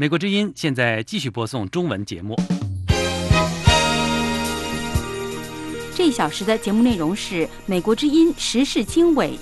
[0.00, 2.34] 美国之音现在继续播送中文节目。
[5.94, 9.32] 这一小时的节目内容是《美国之音时事经纬》。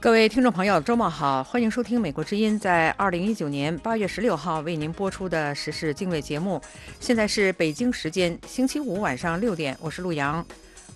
[0.00, 6.60] 各位听众朋友，周末好，欢迎收听《美国之音》在二零一九年八月十六号为您播出的时事经纬节目。
[6.98, 10.44] 现在是北京时间星期五晚上六点，我是陆阳，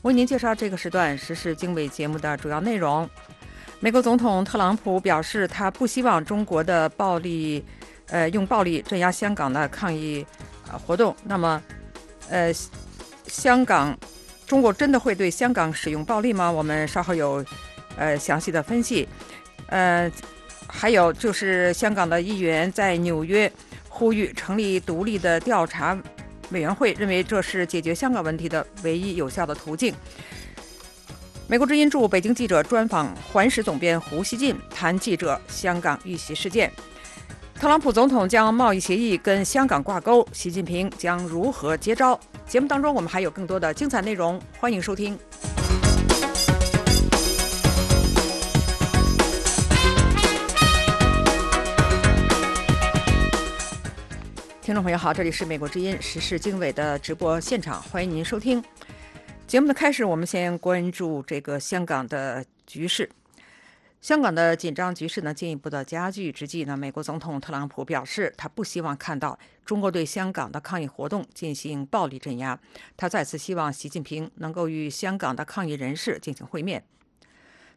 [0.04, 3.08] 为您介绍这个时段时事经纬节目的主要内容。
[3.80, 7.64] 美国总统特朗普表示，他不希望中国的暴力，
[8.08, 10.24] 呃，用暴力镇压香港的抗议
[10.70, 11.16] 呃活动。
[11.24, 11.62] 那么，
[12.28, 12.52] 呃，
[13.26, 13.98] 香港，
[14.46, 16.52] 中国真的会对香港使用暴力吗？
[16.52, 17.44] 我们稍后有。
[17.96, 19.08] 呃，详细的分析，
[19.68, 20.10] 呃，
[20.66, 23.48] 还有就是香港的议员在纽约
[23.88, 25.96] 呼吁成立独立的调查
[26.50, 29.94] 委员会，认为这是解决香港问题的唯一有效的途径。
[31.46, 36.72] 美国之音驻北京记者专访环视总编胡锡进，谈记者香港遇袭事件。
[37.54, 42.18] 特朗普总统将贸易协议跟香港挂钩，习近平将如何接招？
[42.46, 45.18] 节目当中我们还有更多的精彩内容，欢迎收听。
[54.64, 58.64] 听众朋友好，这里是美国之音时事经纬的直播现场，欢迎您收听
[59.46, 60.02] 节目的开始。
[60.02, 63.10] 我们先关注这个香港的局势。
[64.00, 72.58] 香港的紧张局势呢进一步的加剧之际呢，美国总统特朗普表示，他不希望看到中国对香港的抗议活动进行暴力镇压。
[72.96, 76.82] 他再次希望习近平能够与香港的抗议人士进行会面。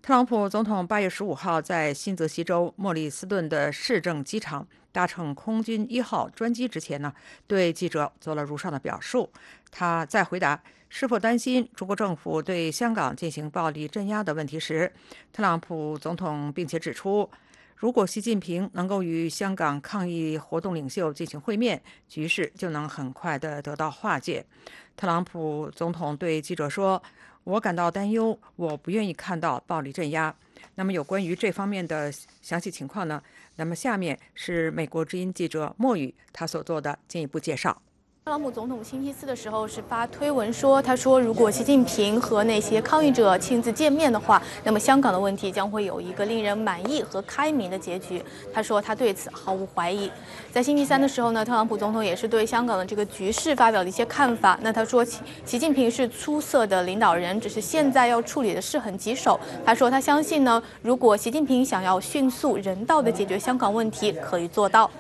[0.02, 4.66] 特朗普总统八月十五号在新泽西州莫里斯顿的市政机场。
[4.98, 7.14] 搭乘空军一号专机之前呢，
[7.46, 9.30] 对记者做了如上的表述。
[9.70, 10.60] 他在回答
[10.90, 14.92] 是否担心中国政府对香港进行暴力镇压的问题时，
[15.32, 17.30] 特朗普总统并且指出，
[17.76, 21.80] 如果习近平能够与香港抗议活动领袖进行会面，
[22.10, 24.44] 局势就能很快的得到化解。
[24.96, 27.04] 特朗普总统对记者说
[27.46, 30.34] ：“我感到担忧，我不愿意看到暴力镇压。”
[30.74, 33.22] 那么有关于这方面的详细情况呢？
[33.58, 37.82] 那么下面是美国之音记者莫雨他所做的进一步介绍。
[38.28, 48.22] 特朗普总统星期四的时候是发推文说，他说如果习近平和那些抗议者亲自见面的话，那么香港的问题将会有一个令人满意和开明的结局。
[48.54, 50.12] 他说他对此毫无怀疑。
[50.52, 54.60] 在星期三的时候呢，特朗普总统也是对香港的这个局势发表了一些看法。
[54.62, 59.40] 那他说，习习近平是出色的领导人，只是现在要处理的事很棘手。
[59.66, 64.92] 他说他相信呢，如果习近平想要迅速人道的解决香港问题，可以做到。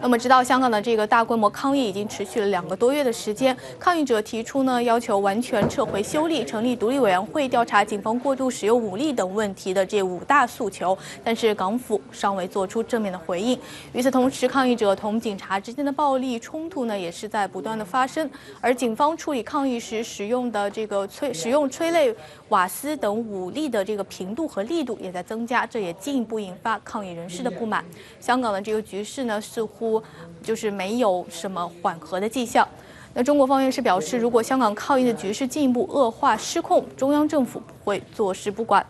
[0.00, 13.58] 那么，直到香港的这个大规模抗议已经持续了两个多月的时间，抗议者提出呢，要求完全撤回修例、成立独立委员会调查警方过度使用武力等问题的这五大诉求，但是港府尚未做出正面的回应。
[13.92, 18.28] 与此同时，抗议者同警察之间的暴力冲突呢，也是在不断的发生，
[18.60, 22.14] 而警方处理抗议时使用的这个催使用催泪
[22.52, 27.82] 瓦斯等武力的这个频度和力度也在增加，这也进一步引发抗议人士的不满。
[28.20, 30.00] 香港的这个局势呢，似乎
[30.42, 32.68] 就是没有什么缓和的迹象。
[33.14, 38.84] 那中国方面是表示，如果香港抗议的局势进一步恶化失控，中央政府不会坐视不管。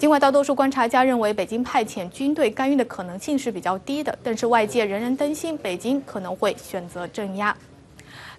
[0.00, 7.56] 尽管大多数观察家认为北京派遣军队干预的可能性是比较低的，但是外界仍然担心北京可能会选择镇压。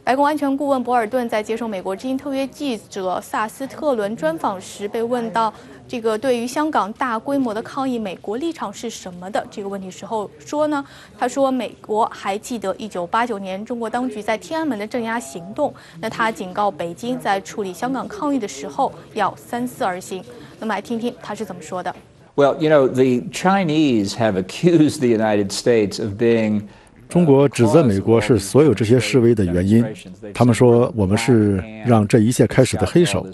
[0.08, 5.54] 白宫安全顾问博尔顿在接受美国之音特约记者萨斯特伦专访时，被问到
[5.86, 10.82] 这个对于香港大规模的抗议，美国立场是什么的这个问题时候，说呢，
[11.20, 20.24] 他说美国还记得1989年中国当局在天安门的镇压行动，那他警告北京在处理香港抗议的时候要三思而行。
[20.58, 21.94] 那么来听听他是怎么说的。
[22.36, 26.62] Well, you know, the Chinese have accused the United States of being
[27.10, 29.86] 中国指责美国是所有这些示威的原因。
[30.34, 33.26] 他们说我们是让这一切开始的黑手。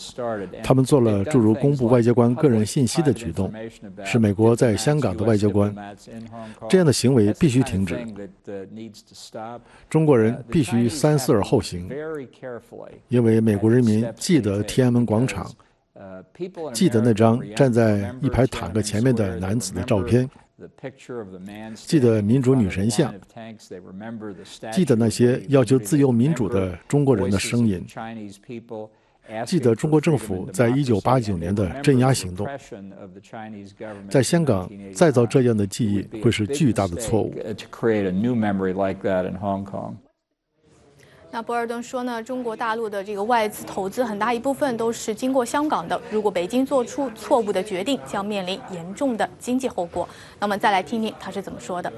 [0.63, 3.51] 他们做了诸如公布外交官个人信息的举动，
[4.03, 5.73] 是美国在香港的外交官。
[6.69, 7.97] 这样的行为必须停止。
[9.89, 11.89] 中国人必须三思而后行，
[13.07, 15.49] 因为美国人民记得天安门广场，
[16.73, 20.29] 记得那张站在一排坦克前面的男子的照片。
[21.75, 23.13] 记得民主女神像，
[24.71, 27.85] 记得那些要求自由民主的中国人的声音，
[29.45, 32.45] 记得中国政府在一九八九年的镇压行动。
[34.09, 37.33] 在香港再造这样的记忆会是巨大的错误。
[41.33, 45.99] 那博尔顿说呢，中国大陆的这个外资投资很大一部分都是经过香港的。
[46.11, 50.07] 如果北京做出错误的决定，将面临严重的经济后果。
[50.39, 51.91] 那么再来听听他是怎么说的。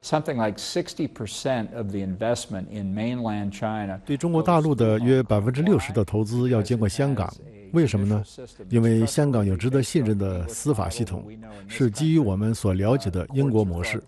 [0.00, 7.30] Something like sixty percent of the investment in mainland China 对中国大陆的约百分之六十的投资要经过香港。
[7.74, 8.24] 为什么呢？
[8.70, 11.26] 因为香港有值得信任的司法系统，
[11.66, 14.02] 是基于我们所了解的英国模式。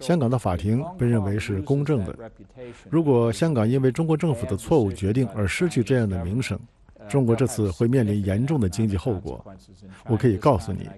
[0.00, 2.14] 香港的法庭被认为是公正的。
[2.90, 6.58] 如果香港因为中国政府的错误决定而失去这样的名声，
[7.08, 9.42] 中国这次会面临严重的经济后果。
[10.06, 10.88] 我可以告诉你，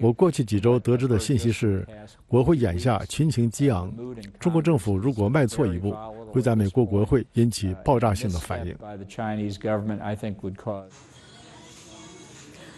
[0.00, 1.86] 我过去几周得知的信息是，
[2.28, 3.92] 国会眼下群情激昂，
[4.38, 5.94] 中国政府如果迈错一步，
[6.30, 8.74] 会在美国国会引起爆炸性的反应。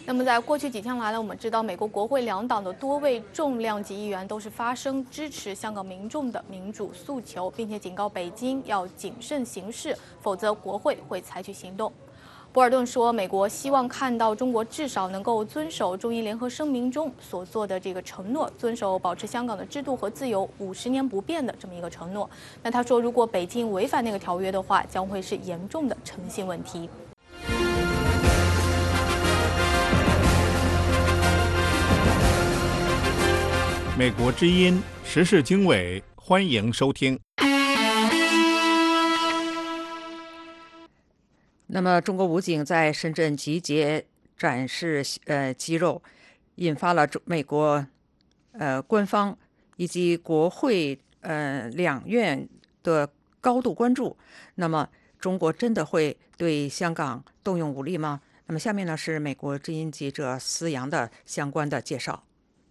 [0.05, 11.89] 那么，在过去几天来呢，我们知道美国国会两党的多位重量级议员都是发声支持香港民众的民主诉求，并且警告北京要谨慎行事，否则国会会采取行动。
[12.51, 22.29] 博尔顿说，美国希望看到中国至少能够遵守中英联合声明中所做的这个承诺，遵守保持香港的制度和自由五十年不变的这么一个承诺。
[22.61, 26.89] 那他说，如果北京违反那个条约的话，将会是严重的诚信问题。
[33.95, 37.19] 美国之音时事经纬，欢迎收听。
[41.67, 44.03] 那么，中国武警在深圳集结
[44.35, 46.01] 展示呃肌肉，
[46.55, 47.85] 引发了中美国
[48.53, 49.37] 呃官方
[49.77, 52.49] 以及国会呃两院
[52.81, 53.07] 的
[53.39, 54.17] 高度关注。
[54.55, 54.89] 那么，
[55.19, 58.21] 中国真的会对香港动用武力吗？
[58.47, 62.23] 那么，下面呢是美国之音记者思阳的相关的介绍。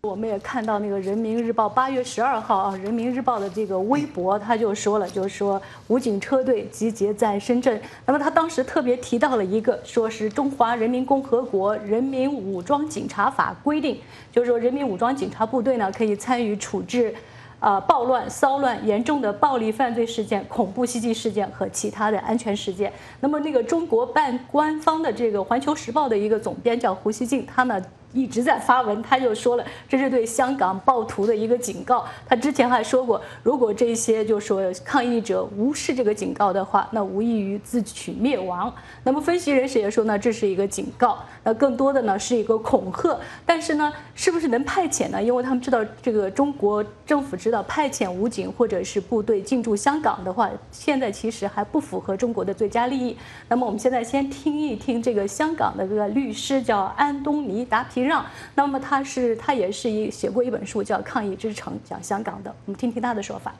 [0.08, 7.80] 我们也看到那个《人民日报》八月十二号啊，《人民日报》的这个微博，他就说了，就是说武警车队集结在深圳。
[8.04, 13.96] 那么他当时特别提到了一个，说是《中华人民共和国人民武装警察法》规定，
[14.32, 17.14] 就是说人民武装警察部队呢可以参与处置，
[17.60, 22.92] 啊暴乱、骚乱、严重的暴力犯罪事件、恐怖袭击事件和其他的安全事件。
[23.20, 27.80] 那么那个中国办官方的这个《环球时报》的一个总编叫胡锡进，他呢。
[28.12, 32.04] 一直在发文，他就说了，这是对香港暴徒的一个警告。
[32.28, 38.70] 他之前还说过，如果这些就说抗议者无视这个警告的话，那无异于自取灭亡。
[39.02, 43.18] 那么分析人士也说呢，这是一个警告，那更多的呢是一个恐吓。
[43.46, 45.22] 但是呢，是不是能派遣呢？
[45.22, 53.16] 因为他们知道这个中国政府知道派遣武警或者是部队进驻香港的话，现在其实还不符合中国的最佳利益。
[53.48, 58.01] 那么我们现在先听一听这个香港的这个律师叫安东尼达皮。
[58.04, 62.54] 让，那么他是他也是一写过一本书叫《抗议之城》，讲香港的。
[62.66, 63.54] 我们听听他的说法。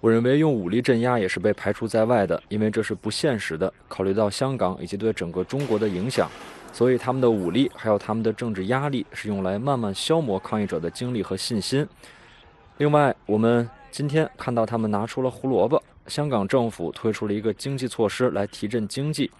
[0.00, 3.72] 我认为用武力镇压也是被排除在外的，因为这是不现实的。
[3.88, 6.28] 考虑到香港以及对整个中国的影响，
[6.72, 11.86] 所以他们的武力还有他们的政治压力是用来慢慢消磨抗议者的精力和信心。
[12.78, 19.30] 另外，我们今天看到他们拿出了胡萝卜，香港政府推出了一个经济措施来提振经济。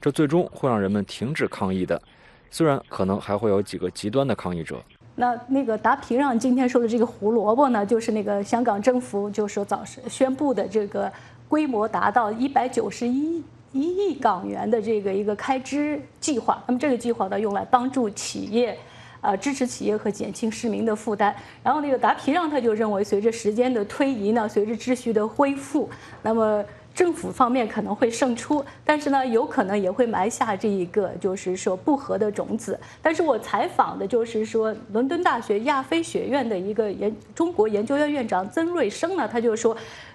[0.00, 2.00] 这最终会让人们停止抗议的，
[2.50, 4.80] 虽然可能还会有几个极端的抗议者。
[5.16, 11.12] 那那个达皮让今天说的这个胡萝卜呢，就是那个香港政府就说早上宣布的这个
[11.48, 16.62] 规模达到一百九十一一亿港元的这个一个开支计划。
[16.66, 18.74] 那么这个计划呢，用来帮助企业，
[19.20, 21.34] 呃，支持企业和减轻市民的负担。
[21.62, 25.90] 然后那个达皮让他就认为，随着时间的推移呢，随着秩序的恢复，
[26.22, 26.64] 那么。
[26.94, 32.78] 政府方面可能会胜出，但是呢，有可能也会埋下这一个就是说不和的种子。
[33.00, 39.74] 但是我采访的就是说伦敦大学亚非学院的一个研中国研究院院长曾瑞生呢，他就说，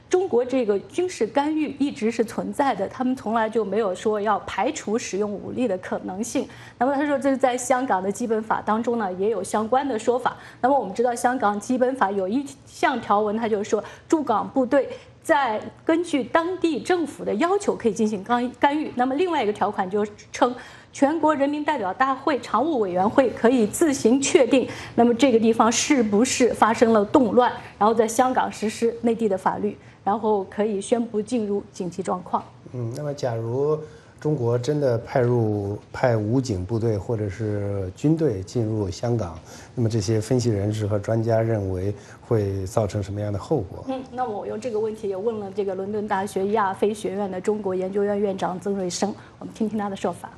[0.09, 6.47] 中国这个军事干预一直是存在的，他们从来就没有说要排除使用武力的可能性。
[6.77, 10.37] 那么他说，这是在香港的基本法当中呢也有相关的说法。
[10.61, 14.87] 那么我们知道，香港基本法有一项条文，他就说驻港部队。
[15.25, 18.91] 在根据当地政府的要求可以进行干干预。
[18.93, 20.53] 那么另外一个条款就称，
[20.93, 32.43] 全国人民代表大会常务委员会可以自行确定，那么这个地方是不是发生了动乱，然后在香港实施内地的法律，然后可以宣布进入紧急状况。
[32.73, 33.79] 嗯，那么假如。
[34.19, 39.39] 中国真的派入派武警部队或者是军队进入香港，
[39.75, 43.85] 那么这些分析人士和专家认为会造成什么样的后果？
[43.87, 50.31] 嗯，那我用这个问题也问了这个伦敦大学亚非学院的中国研究院院长曾瑞生，我们听听他的说法。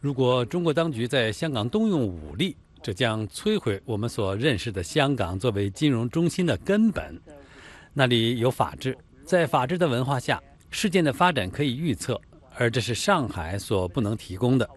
[0.00, 7.20] 如果中国当局在香港动用武力，这将摧毁我们所认识的香港作为金融中心的根本。
[7.92, 12.20] 那里有法治，在法治的文化下，事件的发展可以预测，
[12.56, 14.68] 而这是上海所不能提供的。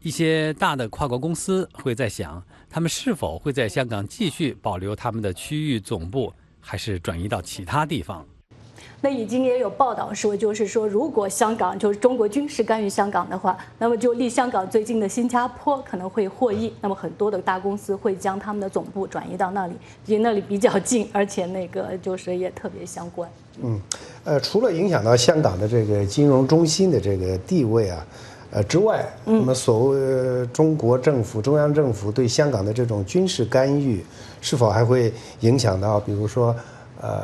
[0.00, 8.24] 一些大的跨国公司会在想，他们是否会在香港继续保留他们的区域总部，还是转移到其他地方？
[9.02, 16.72] 那已经也有报道说，就是说，如果香港就是中国军事干预香港的话，那么就离香港最近的新加坡可能会获益。
[16.80, 19.74] 那么很多的大公司会将他们的总部转移到那里，
[20.06, 23.30] 离那里比较近，而且那个就是也特别相关。
[23.62, 23.78] 嗯，
[24.24, 28.06] 呃，除了影响到香港的这个金融中心的这个地位啊，
[28.50, 34.04] 呃之外，那么所谓中国政府、中央政府对香港的这种军事干预，
[34.40, 36.56] 是否还会影响到，比如说，
[37.00, 37.22] 呃？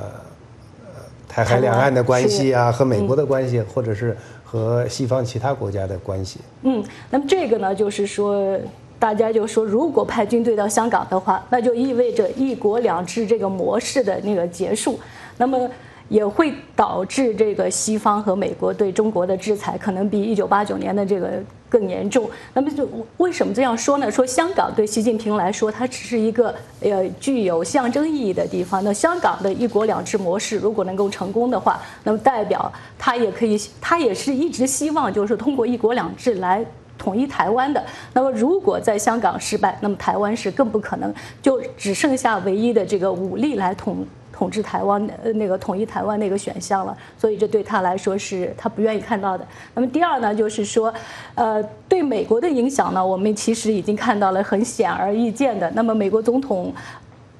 [1.32, 6.40] 台海两岸的关系啊，和美国的关系，或者是和西方其他国家的关系。
[6.62, 8.58] 嗯，那么这个呢，就是说，
[8.98, 15.00] 大家就说，如果派军队到香港的话，那就意味着一国两制这个模式的那个结束。
[15.38, 15.70] 那么。
[16.12, 22.28] 也会导致这个西方和美国对中国的制裁可能比一九八九年的这个更严重。
[22.52, 24.10] 那么就为什么这样说呢？
[24.10, 28.84] 说香港对习近平来说，它只是一个呃具有象征意义的地方。
[28.84, 36.62] 那香港的一国两制模式如果能够成功的话，那么代表他也可以，他也是一直希望就是通过一国两制来
[36.98, 37.82] 统一台湾的。
[38.12, 44.06] 那么如果在香港失败，那么台湾是更不可能，就只剩下唯一的这个武力来统。
[44.42, 49.46] 统治台湾呃那个统一台湾那个选项了，所以这对他来说是他不愿意看到的。
[49.72, 50.92] 那么第二呢，就是说，
[51.36, 55.70] 呃，对美国的影响呢，我们其实已经看到了很显而易见的。
[55.76, 56.74] 那么美国总统。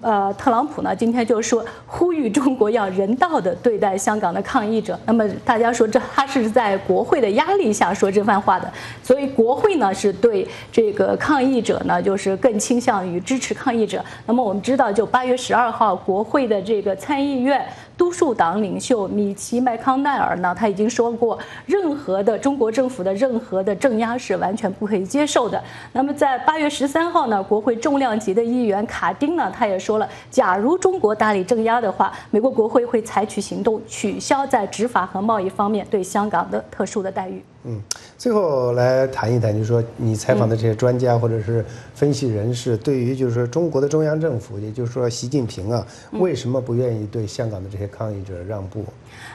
[0.02, 4.99] 呃，特朗普呢，今天就说呼吁中国要人道的对待香港的抗议者。
[5.06, 14.04] 那么大家说，这他是在国会的压力下说这番话的，所以国会呢是对这个抗议者呢，就是更倾向于支持抗议者。
[14.26, 17.64] 那么我们知道，就八月十二号，国会的这个参议院。
[17.96, 25.62] 多数党领袖米奇·麦康奈尔呢，他已经说过，任何的中国政府的任何的镇压是完全不可以接受的。
[25.92, 37.42] 那么在八月十三号呢，国会重量级的议员卡丁呢，他也说了，假如中国大力镇压的话，美国国会会采取行动，取消在执法和贸易方面对香港的特殊的待遇。
[37.64, 37.81] 嗯，
[38.19, 41.64] 最后来谈一谈，就是说你采访的这些专家或者是
[41.95, 48.85] 分析人士，对于就是说中国的中央政府，也就是说习近平啊，为什么不愿意对香港的这些抗议者让步？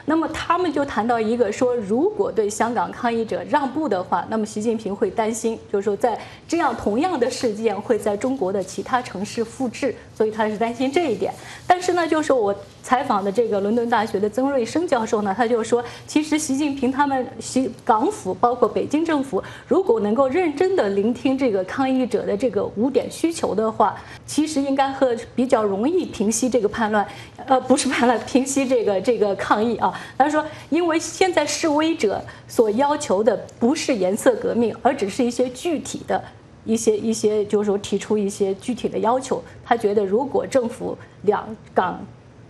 [0.04, 11.32] 那么他们就谈到一个说，如果对香港抗议者让步的话，那么习近平会担心，就是说在这样同样的事件会在中国的其他城市复制，所以他是担心这一点。
[11.66, 12.54] 但是呢，就是我
[12.88, 27.06] 采访的这个伦敦大学的曾瑞生教授呢，他就说，其实习近平他们习港府包括北京政府，如果能够认真的聆听这个抗议者的这个五点需求的话，其实应该和比较容易平息这个叛乱，
[27.44, 29.92] 呃，不是叛乱，平息这个这个抗议啊。
[30.16, 32.18] 他说：“因为现在示威者
[32.48, 36.24] 所要求的不是颜色革命，而只是一些具体的
[36.64, 39.42] 一些一些，就是说提出一些具体的要求。
[39.62, 42.00] 他觉得，如果政府两港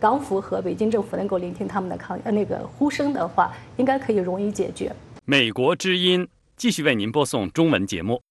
[0.01, 4.95] 港府和北京政府能够聆听他们的抗呃那个呼声的话，应该可以容易解决。”
[5.27, 6.27] 美国之音
[6.57, 8.23] 继续为您播送中文节目。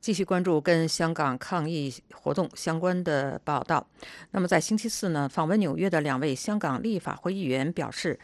[0.00, 3.84] 继续关注跟香港抗议活动相关的报道。
[4.30, 8.16] 那么，在星期四呢，访问纽约的两位香港立法会议员表示，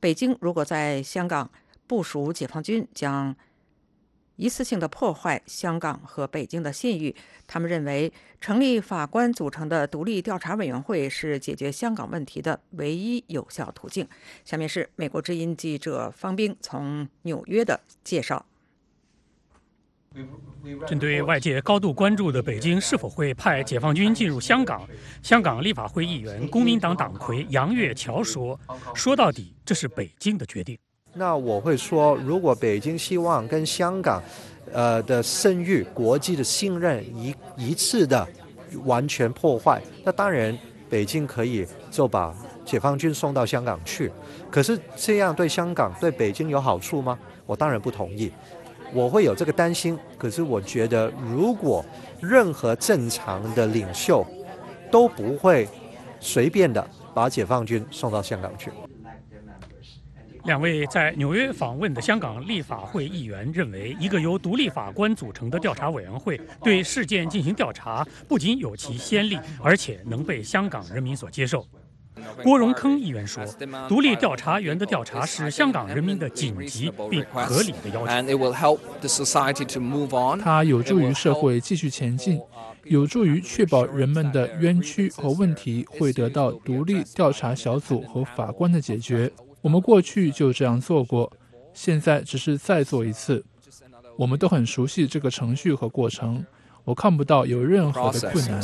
[0.00, 1.48] 北京如果在香港
[1.88, 3.34] 部署解放军，将
[4.36, 7.16] 一次性的破坏香港和北京的信誉。
[7.46, 14.06] 他们认为，成立法官组成的独立调查委员会是解决香港问题的唯一有效途径。
[14.44, 18.44] 下面是美国之音记者方冰从纽约的介绍。
[20.86, 24.88] 针对外界高度关注的北京是否会派解放军进入香港，
[25.22, 28.58] 香港立法会议员、公民党党魁杨岳桥说
[28.94, 30.78] ：“说到底，这是北京的决定。”
[31.18, 34.22] 那我会说，如果北京希望跟香港，
[34.72, 38.26] 呃的声誉、国际的信任一一次的
[38.84, 40.56] 完全破坏，那当然
[40.88, 42.32] 北京可以就把
[42.64, 44.12] 解放军送到香港去。
[44.48, 47.18] 可是这样对香港、对北京有好处吗？
[47.46, 48.30] 我当然不同意。
[48.94, 51.84] 我会有这个担心，可是我觉得，如果
[52.20, 54.24] 任何正常的领袖
[54.90, 55.68] 都不会
[56.20, 58.70] 随便的把解放军送到香港去。
[60.44, 71.66] 两位在纽约访问的香港立法会议员认为，一个由独立法官组成的调查委员会对事件进行调查，不仅有其先例，而且能被香港人民所接受。
[72.42, 73.44] 郭荣铿议员说
[73.88, 78.06] ：“独立调查员的调查是香港人民的紧急并合理的要求。
[80.42, 82.40] 它有助于社会继续前进，
[82.82, 89.30] 有助于确保人们的冤屈和问题会得到独立调查小组和法官的解决。
[89.60, 91.32] 我们过去就这样做过，
[91.74, 93.44] 现在只是再做一次。
[94.16, 96.44] 我们都很熟悉这个程序和过程。”
[96.84, 98.62] 我看不到有任何的困难。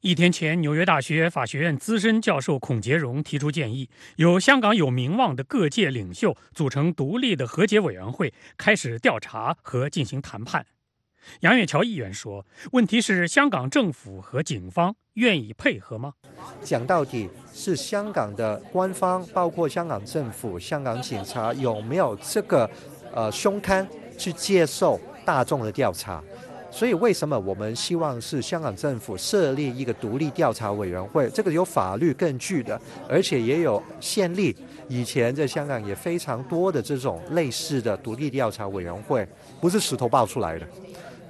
[0.00, 10.64] 一天前，纽约大学法学院资深教授孔杰荣提出建议，由香港有名望的各界领袖组成独立的和解委员会，开始调查和进行谈判。
[11.40, 16.14] 杨岳桥议员说：“问题是香港政府和警方愿意配合吗？
[16.62, 22.68] 讲到底是香港的官方，包括香港政府、香港警察有没有这个
[23.12, 23.86] 呃胸襟
[24.18, 26.22] 去接受大众的调查？”
[26.74, 31.28] 所以，为什么我们希望是香港政府设立一个独立调查委员会？
[31.28, 32.76] 这个有法律根据的，
[33.08, 34.56] 而且也有先例。
[34.88, 39.24] 以前在香港也非常多的这种类似的独立调查委员会，
[39.60, 40.66] 不是石头爆出来的。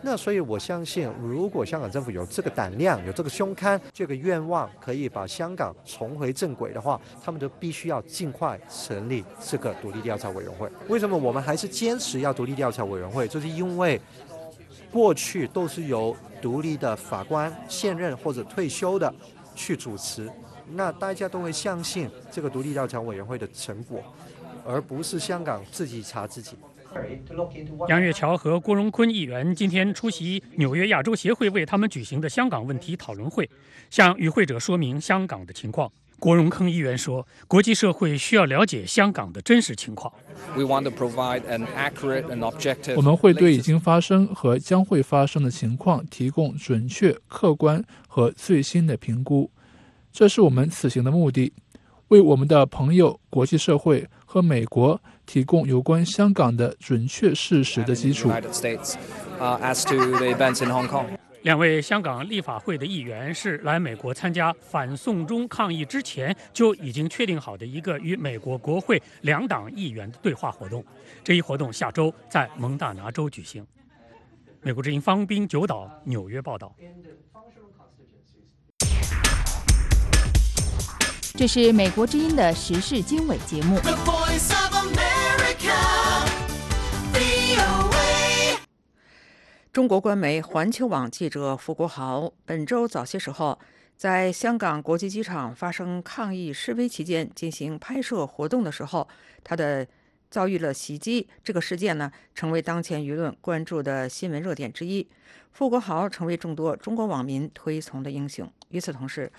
[0.05, 10.71] 那所以我相信，如果香港政府有这个胆量、有这个胸襟、这个愿望，可以把香港重回正轨的话，他们就必须要尽快成立这个独立调查委员会。
[10.89, 13.27] 为什么我们还是坚持要独立调查委员会？
[13.27, 14.01] 就是因为。
[14.93, 19.13] 过去都是由独立的法官现任或者退休的
[19.57, 20.31] 去主持，
[20.71, 24.01] 那大家都会相信这个独立调查委员会的成果，
[24.65, 26.57] 而不是香港自己查自己。
[27.89, 33.49] 杨月桥和郭荣坤议员今天出席纽约亚洲协会为他们举行的香港问题讨论会，
[33.91, 35.91] 向与会者说明香港的情况。
[36.21, 40.11] 郭荣铿议员说：“国际社会需要了解香港的真实情况。
[42.97, 49.51] 我们会对已经发生和将会发生的情况提供准确、客观和最新的评估，
[50.13, 51.53] 这是我们此行的目的，
[52.09, 58.31] 为我们的朋友、国际社会和美国提供有关香港的准确事实的基础。”
[61.45, 70.83] 两位香港立法会的议员是来美国参加反送中抗议之前就已经确定好的一个与美国国会两党议员的对话活动。
[71.23, 73.65] 这一活动下周在蒙大拿州举行。
[74.63, 76.75] 美国之音方斌九岛纽约报道。
[81.37, 83.77] 这是美国之音的时事经纬节目。
[89.73, 93.59] 中国官媒环球网记者付国豪本周早些时候
[93.97, 99.09] 在香港国际机场发生抗议示威期间进行拍摄活动的时候，
[99.43, 99.85] 他的
[100.31, 101.29] 遭遇了袭击。
[101.43, 105.09] 这个事件呢，成为当前舆论关注的新闻热点之一。
[105.51, 108.49] 付国豪成为众多中国网民推崇的英雄。
[108.69, 109.31] 与此同时，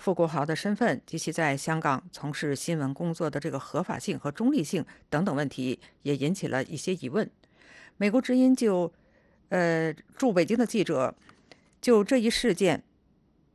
[0.00, 7.30] 傅国豪的身份及其在香港从事新闻工作的这个合法性和中立性等等问题，也引起了一些疑问。
[7.96, 8.92] 美国之音就。
[9.50, 11.12] 呃，驻北京的记者
[11.80, 12.84] 就这一事件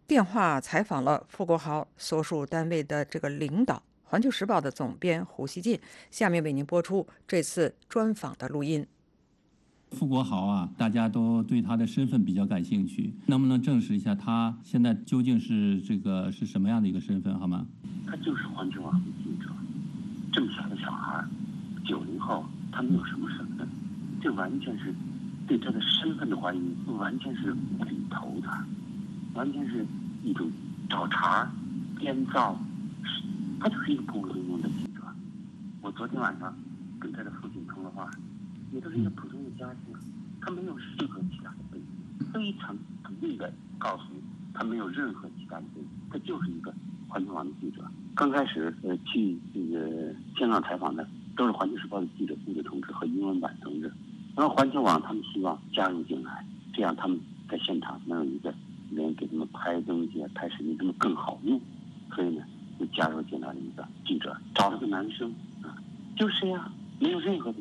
[0.06, 5.80] 电话采访了傅国豪所属单位的这个领导，《环球时报》的总编胡锡进。
[6.12, 8.86] 下面为您播出这次专访的录音。
[9.92, 17.66] 傅国豪啊，大家都对他的身份比较感兴趣，能不能证实一下他现在究竟是这个是什么样的一个身份，好吗？
[18.06, 19.50] 他就是环球网的记者，
[20.32, 21.24] 这么小的小孩，
[21.86, 23.68] 九零后，他没有什么身份，
[24.22, 24.94] 这完全是。
[25.48, 26.60] 对他的身份的怀疑，
[26.98, 28.50] 完全是无厘头的，
[29.36, 29.86] 完全是
[30.24, 30.50] 一种
[30.90, 31.48] 找茬、
[32.00, 32.60] 编造。
[33.60, 35.02] 他就是一个普普通通的记者。
[35.84, 36.52] 我昨天晚上
[37.00, 37.64] 跟他的父亲，
[38.76, 39.96] 也都是一个普通的家庭，
[40.42, 44.20] 他没有任何其他的背景，非常笃定的告诉你，
[44.54, 46.74] 他没有任何其他的背景，他就是一个
[47.08, 47.82] 环球网的记者。
[48.16, 51.08] 刚开始呃去这个香港采访的，
[51.38, 53.90] 都是环球时报的记者部的同志和英文版同志。
[54.36, 57.18] 然后环球网他们希望加入进来，这样他们
[57.50, 58.54] 在现场能有一个
[58.92, 61.58] 人给他们拍东西、拍视频，他们更好用。
[62.14, 62.44] 所以呢，
[62.78, 65.80] 就加入进来了一个记者，找了个男生，啊，
[66.18, 67.60] 就是呀，没有任何的。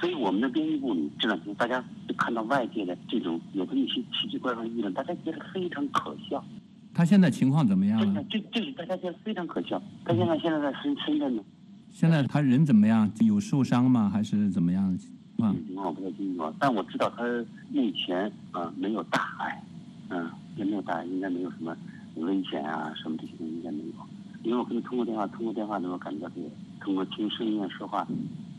[0.00, 6.44] 所以我们的编辑部里这两天，大家就看到外界的这种有的一些奇奇怪怪的议论，大家觉得非常可笑。
[6.92, 8.24] 他现在情况怎么样了？
[8.30, 9.82] 这这里大家觉得非常可笑。
[10.04, 11.42] 他现在现在在深深圳呢。
[11.90, 13.10] 现在他人怎么样？
[13.20, 14.08] 有受伤吗？
[14.08, 14.96] 还是怎么样？
[14.98, 17.24] 情况我不太清楚，但我知道他
[17.70, 19.62] 目前啊没有大碍，
[20.08, 21.76] 嗯，也没有大碍，应该没有什么
[22.16, 24.06] 危险啊，什么这些东西应该没有。
[24.42, 28.06] 因为我跟他通过电话，通过电话能够感觉到他通过听声音说话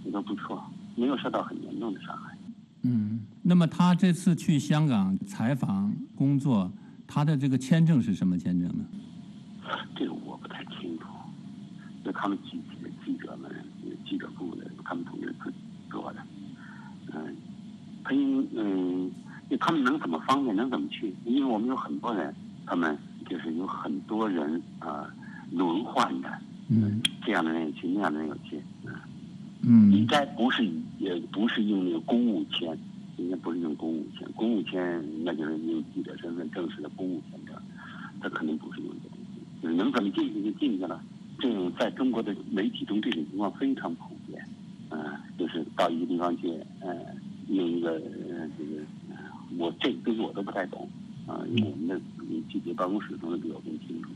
[0.06, 0.64] 也都不错，
[0.98, 2.38] 没有受到很严重的伤害。
[2.82, 6.72] 嗯，那么他这次去香港采访工作，
[7.06, 8.84] 他的这个签证是什么签证呢？
[9.96, 11.06] 这个我不太清楚，
[12.04, 12.60] 就他们记
[13.06, 13.52] 记者们、
[14.06, 15.58] 记者部的他们同志自己
[15.90, 16.20] 做的。
[17.14, 17.36] 嗯，
[18.04, 19.12] 他因嗯，
[19.60, 21.14] 他们能怎么方便，能怎么去？
[21.26, 22.34] 因为我们有很多人，
[22.66, 22.98] 他们
[23.30, 25.08] 就是有很多人啊
[25.52, 26.30] 轮换的。
[26.70, 28.62] 嗯，这样的人有去，那样的人有去。
[28.86, 28.94] 嗯，
[29.64, 30.68] 应该不是
[31.00, 32.78] 也不是用那个公务签，
[33.18, 34.28] 应该不是用公务签。
[34.34, 37.56] 公务签那就是用记者身份正式的公务签证，
[38.22, 39.42] 他肯定不是用这东西。
[39.62, 41.04] 就是能怎么进去就进去了。
[41.40, 44.44] 这种在中国的媒体中，这种情况非常普遍。
[44.90, 45.04] 嗯，
[45.38, 46.48] 就是到一个地方去，
[46.80, 46.96] 呃，
[47.50, 48.82] 用一个呃这个，
[49.58, 50.88] 我这个东西我都不太懂
[51.26, 52.00] 啊，因为我们的
[52.52, 54.10] 记者办公室中的比我更清楚。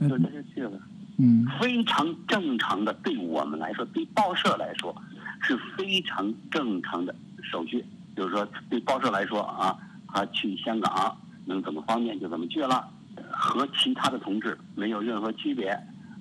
[0.00, 0.80] 就这就去了。
[1.18, 4.94] 嗯，非常正常的，对我们来说，对报社来说，
[5.42, 7.84] 是非常正常的手续。
[8.16, 9.76] 就是说，对报社来说啊，
[10.08, 12.88] 他去香港能怎么方便就怎么去了，
[13.30, 15.68] 和其他的同志没有任何区别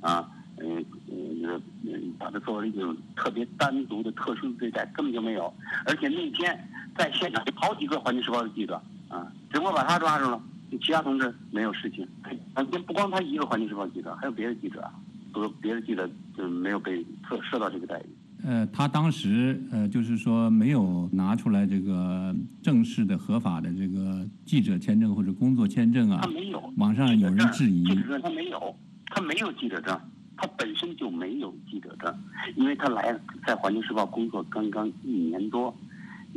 [0.01, 0.27] 啊。
[0.59, 5.53] 嗯嗯，嗯，把它作为一种特别单独的特殊对待，根本就没有。
[5.85, 10.41] 而且那天在现场有好几个《环球时报》的记者啊，只不过把他抓住了。
[10.69, 12.07] 其他同志没有事情，
[12.53, 14.89] 啊，不光他一个《环境时报》记者，还有别的记者，
[15.31, 18.05] 不，别的记者就没有被特受到这个待遇。
[18.43, 26.19] 呃，他当时呃，就是说没有拿出来这个正式的、合法的这个记者签证或者工作签证啊。
[26.21, 26.61] 他没有。
[26.77, 27.83] 网上有人质疑。
[27.85, 28.75] 记者证他没有，
[29.07, 29.99] 他没有记者证，
[30.35, 32.13] 他本身就没有记者证，
[32.55, 33.11] 因为他来
[33.45, 35.75] 在《环球时报》工作刚刚一年多。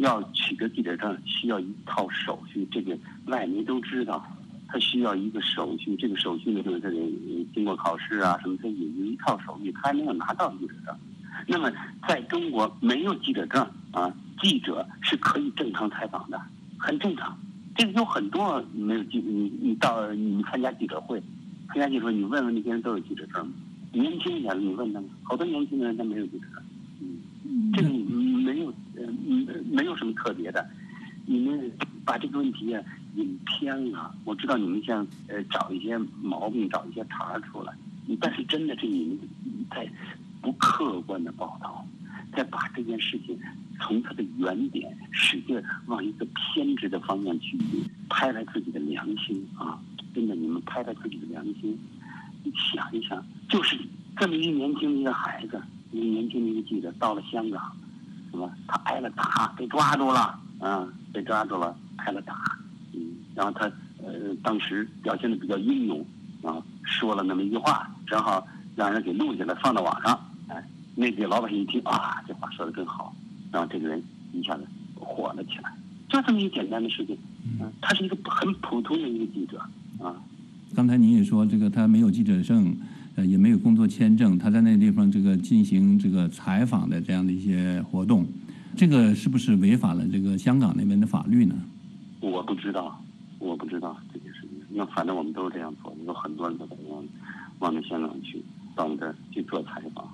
[0.00, 4.24] 要取得记者证需要一套手续，这个外媒都知道，
[4.66, 6.96] 他需要一个手续，这个手续呢就是他得
[7.54, 10.96] 经过考试啊什么，他有有一套手续，他还没有拿到记者证。
[11.46, 11.70] 那么
[12.08, 16.40] 在中国没有记者证啊，记者是可以正常采访的，
[16.78, 17.38] 很正常。
[17.76, 21.22] 这个有很多没有记，你你到你参加记者会，
[21.68, 23.52] 参加记者会你问问那些人都有记者证吗？
[23.92, 26.62] 年轻一点的你问他们，好多年轻人他没有记者证。
[27.00, 28.72] 嗯，这个没有
[29.26, 30.68] 嗯没有什么特别的，
[31.26, 31.70] 你们
[32.04, 32.82] 把这个问题啊
[33.16, 34.14] 引偏了。
[34.24, 37.72] 我知道你们想呃找一些毛病，找一些茬出来，
[38.20, 39.18] 但是真的是你们
[39.70, 39.88] 在
[40.40, 41.84] 不客观的报道，
[42.34, 43.38] 在把这件事情
[43.80, 47.58] 从它的原点使劲往一个偏执的方向去
[48.08, 49.78] 拍了自己的良心啊！
[50.14, 51.78] 真的，你们拍了自己的良心，
[52.42, 53.78] 你想一想，就是
[54.16, 55.60] 这么一年轻的一个孩子。
[55.92, 57.60] 一个年轻的一个记者到了香港，
[58.32, 58.50] 是吧？
[58.66, 62.34] 他挨了打，被抓住了，啊，被抓住了，挨了打，
[62.94, 63.00] 嗯，
[63.34, 63.66] 然后他
[63.98, 66.04] 呃当时表现的比较英勇，
[66.42, 70.64] 啊，说了那么一句话，正好让人给录下来放到网上，哎，
[70.94, 73.14] 那个老百姓一听啊，这话说的真好，
[73.50, 75.72] 然后这个人一下子火了起来，
[76.08, 77.18] 就这么一简单的事情，
[77.60, 79.58] 嗯，他是一个很普通的一个记者，
[80.02, 80.14] 啊，
[80.74, 82.76] 刚才您也说这个他没有记者证。
[83.24, 88.26] 也没有工作签证，他在那地方这个进行这个采访的这样的一些活动，
[88.76, 91.54] 这个是不是违反了这个香港那边的法律呢？
[92.20, 93.02] 我不知道，
[93.38, 94.50] 我不知道这件事情。
[94.68, 97.04] 那反正我们都是这样做，有很多人都这样
[97.58, 98.42] 往那香港去，
[98.74, 100.08] 到那儿去做采访。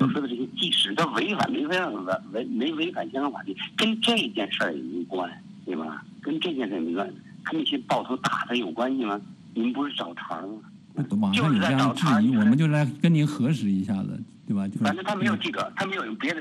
[0.00, 1.92] 我说的这些，即使他违反没违反
[2.32, 5.30] 违没违反香港法律，跟这件事儿也没关，
[5.66, 6.04] 对吧？
[6.20, 7.06] 跟这件事儿没关，
[7.44, 9.20] 跟那些暴徒打他有关系吗？
[9.54, 10.54] 你们不是找茬吗？
[11.20, 14.68] 网上有这样质疑，我们就来跟您核实一下子，对吧？
[14.80, 16.40] 反正他没有记者，他没有别的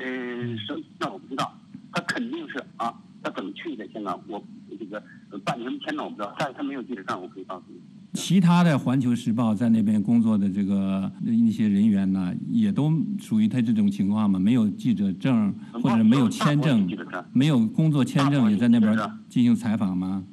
[0.68, 1.54] 手，那我不知道。
[1.94, 4.18] 他肯定是啊，他怎么去的香港？
[4.28, 4.42] 我
[4.80, 5.04] 这个
[5.44, 7.80] 办什么签证我不知道，但是他没有记者证，我可以告诉你。
[8.14, 14.38] 其他的《环球时报》在那边工作的这个一些人员呢，也都属于他这种情况嘛？
[14.40, 16.90] 没有记者证或者没有签证，
[17.32, 18.98] 没有工作签证，也在那边
[19.30, 20.24] 进行采访吗？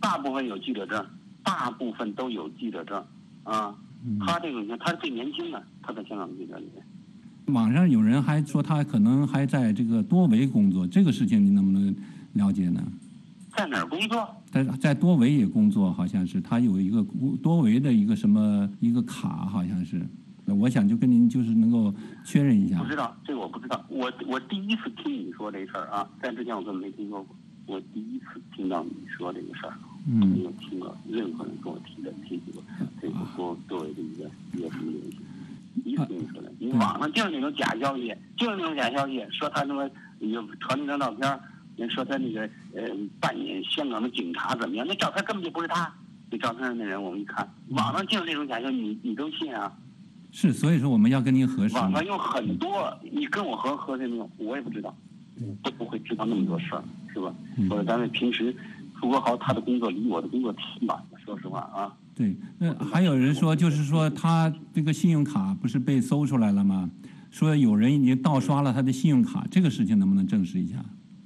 [0.00, 1.04] 大部分有记者证，
[1.42, 3.04] 大部分都有记者证。
[3.48, 3.74] 啊，
[4.20, 6.84] 他这个你看，他是最年轻的，他在香港记者里面。
[7.54, 11.94] 网上有人还说他可能还在这个多维工作，这个事情你能不能
[12.34, 12.82] 了解呢？
[13.56, 14.28] 在哪儿工作？
[14.50, 17.04] 在在多维也工作，好像是他有一个
[17.42, 20.06] 多维的一个什么一个卡，好像是。
[20.44, 21.92] 那我想就跟您就是能够
[22.24, 22.78] 确认一下。
[22.78, 29.72] 不知道这个我不知道，我我第一次听你说这事儿啊，在之前我根本没听说过，我第一次听到你说这个事儿。
[30.08, 32.62] 没有听过任何人跟我提的提起过
[33.00, 35.18] 这个多多维的一个一个什么东西，
[35.84, 36.50] 一次听说的。
[36.58, 39.88] 你网上就是那种假消息，就是那种假消息，说他那么
[40.20, 41.40] 有传那张照片，
[41.76, 42.40] 人说他那个
[42.74, 42.88] 呃
[43.20, 44.86] 扮演香港的警察怎么样？
[44.88, 45.92] 那照片根本就不是他，
[46.30, 49.70] 那照片上那人我们一看，网上就是那种假消息，你你都信啊？
[50.30, 51.74] 是，所以说我们要跟您核实。
[51.74, 54.30] 网上有很多，你跟我核核实没有？
[54.38, 54.94] 我也不知道，
[55.62, 57.34] 都不会知道那么多事儿，是吧？
[57.68, 58.54] 或者咱们平时，
[59.00, 61.94] 朱国豪他的工作离我的工作挺远的，说实话啊。
[62.14, 66.90] 对，那还有人说，就是说他这个信用卡不是被搜出来了吗？
[67.30, 70.76] 说有人已经盗刷了他的信用卡，这个事情能不能证实一下？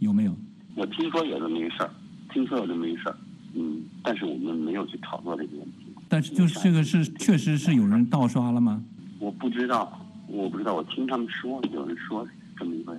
[0.01, 0.37] 有没有？
[0.75, 1.91] 我听说有的没事儿，
[2.33, 3.17] 听说有的没事儿，
[3.55, 5.87] 嗯，但是我们没有去炒作这个问题。
[6.09, 8.83] 但是就是这个是确实是有人盗刷了吗？
[9.19, 12.27] 我不知道，我不知道，我听他们说有人说
[12.59, 12.99] 这么一个，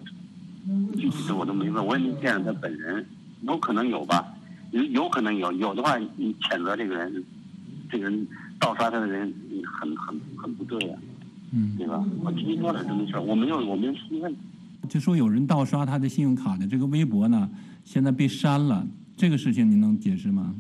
[0.96, 3.06] 具体的我都没问，我也没见着他本人，
[3.42, 4.33] 有可能有吧，
[4.74, 7.24] 有有可能有，有的话你谴责这个人，
[7.90, 8.28] 这个人
[8.60, 9.32] 盗刷他的人
[9.64, 10.98] 很很很不对呀，
[11.52, 12.04] 嗯，对吧？
[12.24, 14.36] 我听说了这么事儿，我没有我没有细问。
[14.90, 17.48] 就说有人盗刷他的信用卡的这个微博呢，
[17.86, 20.54] 现在被删了，这个事情您能解释吗？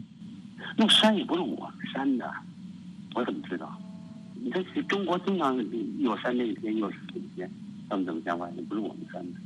[0.78, 2.32] 那删也不是我删的，
[3.15, 3.76] 我怎么知道？
[4.36, 5.58] 你这是中国经常
[5.99, 7.49] 有删这一天，有删这一天，
[7.89, 8.56] 他们怎么相关？
[8.56, 9.39] 也不是我们删的。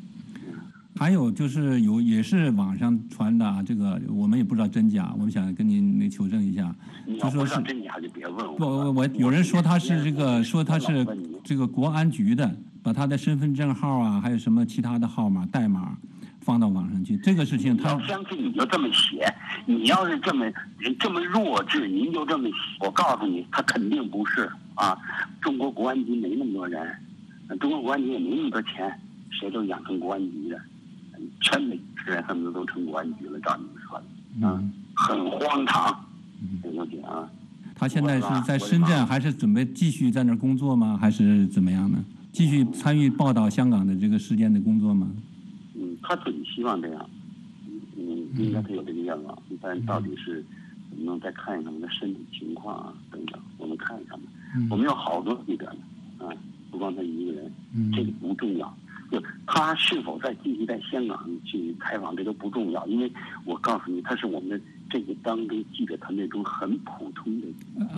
[0.98, 6.74] 还有就是有也是网上传的啊，这个我们也不知道真假，我们想跟您那求证一下，
[7.20, 8.58] 就说是真假就别问我。
[8.58, 11.06] 不，我我有人说他是这个，说他是
[11.44, 15.96] 这个国安局的，把他的身份证号啊，还有什么其他的号码代码
[16.42, 19.32] 放到网上去，这个事情他要相信你就这么写，
[19.66, 20.52] 你要是这么
[21.00, 24.98] 这么弱智，您就这么写，我告诉你，他肯定不是啊。
[25.42, 26.82] 中国国安局没那么多人，
[27.60, 28.92] 中国国安局也没那么多钱，
[29.30, 30.60] 谁都养成国安局的。
[31.42, 34.02] 全美人恨不得都成国安局了，照你们说
[34.42, 34.64] 的，啊，
[34.96, 36.06] 很荒唐，
[36.64, 37.30] 这刘姐啊。
[37.76, 40.98] 他现在是在深圳，还是准备继续在那儿工作吗？
[41.00, 42.04] 还是怎么样呢？
[42.32, 45.10] 继续参与报道香港的这个事件的工作吗？
[45.76, 47.10] 嗯，他自己希望这样，
[47.98, 50.44] 嗯，应该他有这个愿望，但到底是
[50.92, 54.26] 能不能再看一看他的身体情况啊等等，我们看一看吧。
[54.70, 56.34] 我们有好多记者呢，啊，
[56.72, 57.52] 不光他一个人，
[57.94, 58.76] 这个不重要。
[59.10, 63.12] 就他是否在继续在香港去采访，这都不重要，因为
[63.46, 67.48] 我告诉你，他是我们这个当中记者团队中很普通的。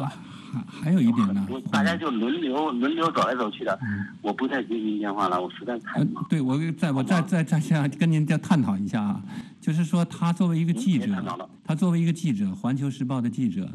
[0.03, 0.11] 啊，
[0.53, 3.79] 还还有一点呢，大家就轮流轮流走来走去的，
[4.21, 6.23] 我不再接您电话了，我实在太忙。
[6.29, 9.21] 对，我再我再再再想跟您再探讨一下啊，
[9.59, 11.07] 就是说他作为一个记者，
[11.63, 13.67] 他作为一个记者，《环球时报》的记者，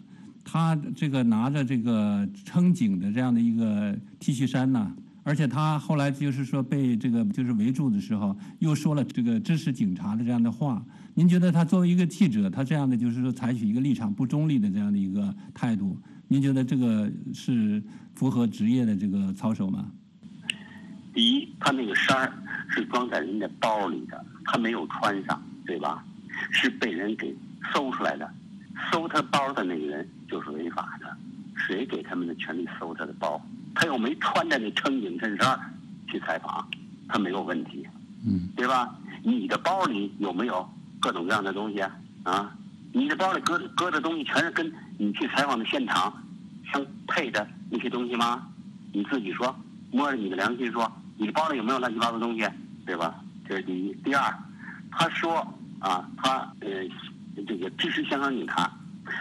[0.45, 4.93] 他这个拿着这个撑警的这样的一个 T 恤衫呢。
[5.25, 10.85] 而且他后来就是说被这个就是围住的时候，又说了这个支持警察的这样的话。
[11.15, 15.97] 您觉得他作为一个记者，他这样的就是说采取一个立场不中立的这样的一个态度，
[16.29, 17.83] 您觉得这个是
[18.15, 19.91] 符合职业的这个操守吗？
[21.15, 22.33] 第一，他那个衫儿
[22.69, 26.05] 是装在人家包里的，他没有穿上，对吧？
[26.51, 27.33] 是被人给
[27.73, 28.29] 搜出来的，
[28.91, 31.17] 搜他包的那个人就是违法的。
[31.57, 33.41] 谁给他们的权利搜他的包？
[33.75, 35.59] 他又没穿着那撑警衬衫
[36.09, 36.67] 去采访，
[37.09, 37.87] 他没有问题，
[38.27, 38.95] 嗯，对吧？
[39.23, 40.69] 你的包里有没有
[41.01, 41.97] 各种各样的东西啊？
[42.25, 42.57] 啊，
[42.93, 46.13] 你的包里搁搁的东西全是跟你去采访的现场
[46.73, 48.47] 相配的那些东西吗？
[48.93, 49.55] 你自己说，
[49.91, 52.49] 摸着你的良心说，你的包里有没有乱七八糟东西？
[52.87, 53.15] 对吧？
[53.49, 53.93] 这是第一。
[54.05, 54.33] 第二，
[54.91, 55.37] 他说
[55.81, 56.69] 啊，他呃
[57.47, 58.71] 这个支持香港警察，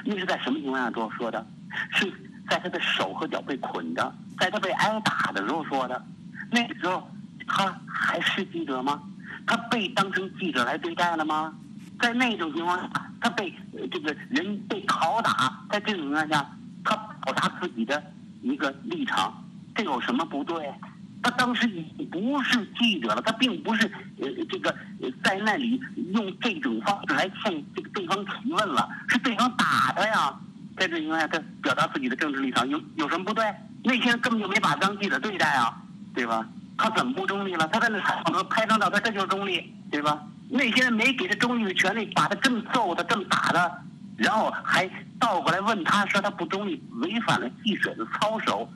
[0.06, 1.46] 那是在什么情况下做说的？
[1.92, 2.12] 是
[2.50, 4.14] 在他的手和脚被捆着。
[4.40, 6.04] 在他被挨打的时候说的，
[6.52, 7.08] 那个时候
[7.48, 9.02] 他还是记者吗？
[9.46, 11.54] 他被当成记者来对待了吗？
[12.00, 12.90] 在那种情况下，
[13.22, 13.54] 他被
[13.92, 16.46] 这个人被拷打，在这种情况下，
[16.84, 18.04] 他表达自己的
[18.42, 19.44] 一个立场，
[19.76, 20.74] 这有什么不对？
[21.22, 24.76] 他当时已经不是记者了，他并不是呃这个
[25.24, 25.80] 在那里
[26.14, 30.38] 用这种方式来向这个对方提问了，是对方打他呀。
[30.78, 33.44] 在这情况下，他表达自己的政治立场有有什么不对？
[33.84, 35.78] 那些人根本就没把当记者对待啊，
[36.14, 36.48] 对吧？
[36.78, 37.68] 他怎么不中立了？
[37.68, 40.20] 他在那采访拍张照片，这就是中立，对吧？
[40.50, 43.72] 那些人没给他中立的权利，把他这么揍他，这么打他，
[44.18, 48.68] 然后还倒过来问他说他不中立，违反了记者的操守。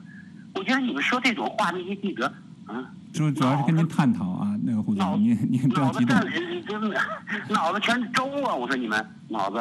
[0.54, 2.32] 我觉得你们说这种话，那些记者
[2.68, 6.16] 啊，主主要是跟您探讨啊，那个胡总，您您不要激动，
[7.48, 8.54] 脑子全是粥啊！
[8.54, 9.58] 我说你们脑子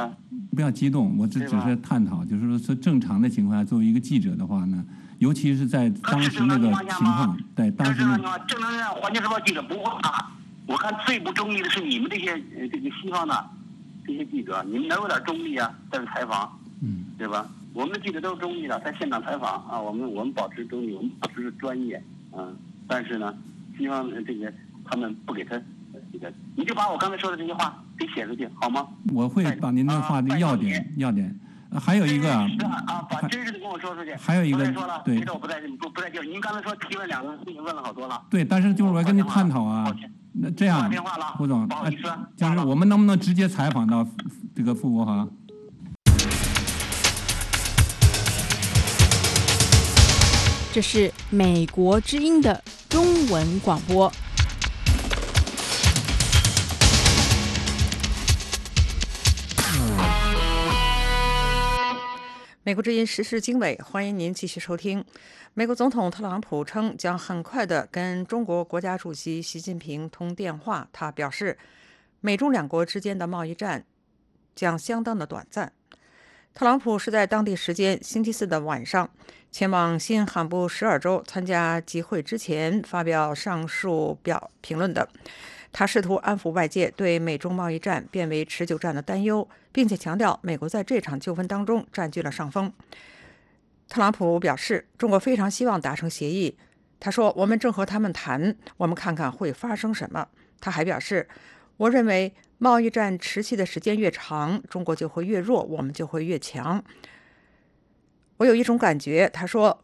[0.53, 4.85] 不要激动，我这只是探讨，就是说是正常的情况下，作为一个记者的话呢。
[5.19, 10.29] 尤其是在当时那个情况，对当时那个正能量，环球时报记者不会打。
[10.67, 12.39] 我看最不中立的是你们这些
[12.71, 13.49] 这个西方的
[14.05, 15.73] 这些记者，你们哪有点中立啊？
[15.89, 17.49] 在这采访，嗯，对吧？
[17.73, 21.99] 我们的记者都是中立的，在现场采访啊，我们我们保持中立，我们保持专业，
[22.33, 22.55] 嗯。
[22.87, 23.33] 但是呢，
[23.77, 24.51] 希望这个
[24.85, 25.59] 他们不给他
[26.11, 28.87] 这个，你就把我刚才说的这些话给写出去，好吗？
[29.13, 31.37] 我会把您的话的要点要点。
[31.81, 34.15] 还有一个啊，把真实的跟我说出去。
[34.15, 34.59] 还有一个
[35.03, 36.23] 对，我不在不不在这。
[36.23, 38.21] 您刚才说提问两个已经问了好多了。
[38.29, 39.93] 对，但是就是我跟你探讨啊，
[40.31, 40.89] 那这样，
[41.37, 41.67] 胡总，
[42.37, 44.07] 就是我们能不能直接采访到
[44.55, 45.27] 这个傅国华？
[50.77, 54.11] 这是美国之音的中文广播。
[62.61, 65.03] 美国之音时事经纬，欢迎您继续收听。
[65.55, 70.87] 美国总统特朗普称将很快的跟中国国家主席习近平通电话。
[70.93, 71.57] 他表示，
[72.21, 73.83] 美中两国之间的贸易战
[74.53, 75.73] 将相当的短暂。
[76.57, 79.07] 特朗普是在当地时间星期四的晚上
[79.51, 85.07] 前往新罕布什尔州参加集会之前发表上述表评论的。
[85.71, 92.73] 他试图安抚外界对美中贸易战变为持久战的担忧，并且强调美国在这场纠纷当中占据了上风。
[93.87, 96.57] 特朗普表示，中国非常希望达成协议。
[96.99, 100.27] 他说：“我们正和他们谈，我们看看会发生什么。”
[100.59, 101.27] 他还表示
[101.77, 106.83] ：“我认为贸易战持续的时间越长，中国就会越弱，我们就会越强。”
[108.37, 109.83] 我有一种感觉，他说，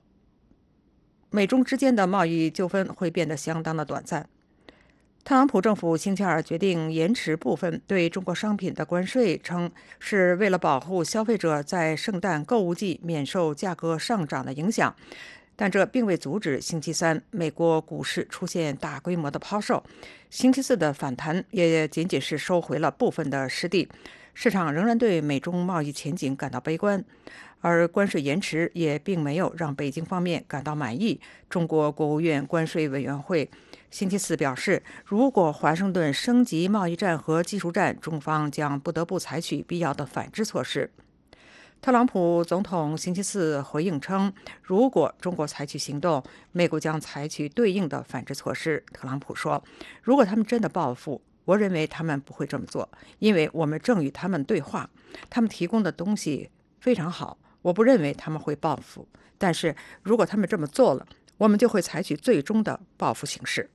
[1.31, 4.29] 美中之间的贸易纠纷会变得相当的短暂。
[5.23, 14.93] 特朗普政府星期二决定延迟部分对中国商品的关税，称是为了保护消费者在圣诞购物季免受价格上涨的影响。
[15.55, 19.83] 但这并未阻止星期三美国股市出现大规模的抛售。
[20.29, 23.87] 星期四的反弹也仅仅是收回了部分的失地。
[24.33, 27.05] 市场仍然对美中贸易前景感到悲观，
[27.61, 31.21] 而关税延迟也并没有让北京方面感到满意。
[31.47, 33.49] 中国国务院关税委员会。
[33.91, 40.89] 星期四表示，如果华盛顿升级贸易战和技术战，中方将不得不采取必要的反制措施。
[41.83, 48.81] 特朗普总统星期四回应称，如果中国采取行动，美国将采取对应的反制措施。
[48.93, 49.61] 特朗普说
[50.01, 54.89] ：“如果他们真的报复，我认为他们不会这么做，因为我们正与他们对话，
[55.29, 57.37] 他们提供的东西非常好。
[57.61, 59.05] 我不认为他们会报复，
[59.37, 61.05] 但是如果他们这么做了，
[61.37, 63.69] 我们就会采取最终的报复形式。”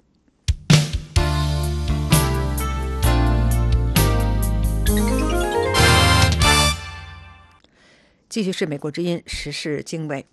[8.38, 10.24] 继续是美国之音时事经纬。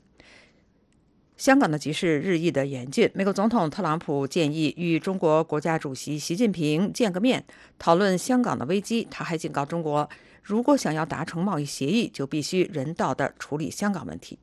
[1.37, 7.43] 香港的局势日益的严峻，美国总统特朗普建议与中国国家主席习近平见个面，
[7.79, 9.07] 讨论香港的危机。
[9.09, 10.07] 他还警告中国，
[10.43, 14.37] 如果想要达成贸易协议，就必须人道的处理香港问题。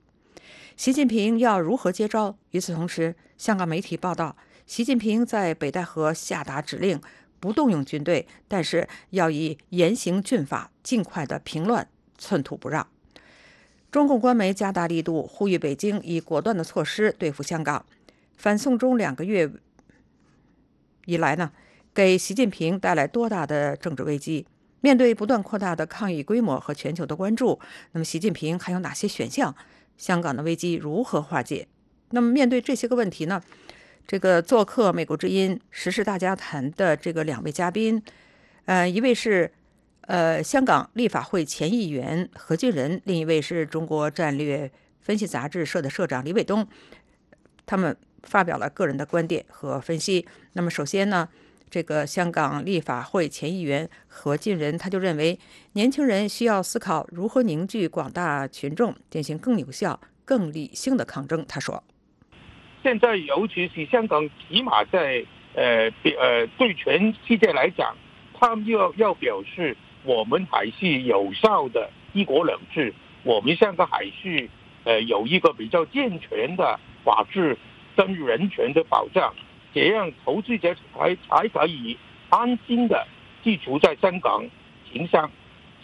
[0.77, 2.37] 习近平要如何接招？
[2.51, 7.01] 与此同时，香港媒体报道，习近平在北戴河下达指令，
[7.38, 12.88] 不动用军队，但是要以严刑峻法，尽快的平乱，寸土不让。
[13.92, 17.85] 中共官媒加大力度呼吁北京以果断的措施对付香港。
[18.38, 19.52] 反送中两个月
[21.05, 21.52] 以来呢，
[21.92, 24.46] 给习近平带来多大的政治危机？
[24.81, 27.61] 面对不断扩大的抗议规模和全球的关注，
[27.92, 29.55] 那么习近平还有哪些选项？
[29.98, 31.68] 香港的危机如何化解？
[32.12, 33.42] 那么面对这些个问题呢？
[34.07, 38.02] 这个做客美国之音时事大家谈的这个两位嘉宾，
[38.64, 39.52] 呃，一位是。
[40.09, 46.67] 呃，香港立法会前议员何俊仁，另一位是中国战略分析杂志社的社长李伟东，
[47.65, 50.27] 他们发表了个人的观点和分析。
[50.55, 51.29] 那么，首先呢，
[51.71, 55.38] 这个香港立法会前议员何俊仁他就认为，
[55.75, 61.45] 年轻人需要思考如何凝聚广大群众，进行更有效、更理性的抗争。
[61.47, 61.83] 他说
[62.83, 65.88] ：“现在，尤其是香港，起码在呃
[66.19, 67.97] 呃，对全世界来讲，
[68.35, 74.49] 他们要要表示。”我们还是有效的一国两制，我们现在还是
[74.85, 77.57] 呃有一个比较健全的法治
[77.95, 79.33] 跟人权的保障，
[79.73, 81.97] 这样投资者才才可以
[82.31, 83.07] 安心的
[83.45, 84.45] 寄住在香港
[84.93, 85.31] 经商。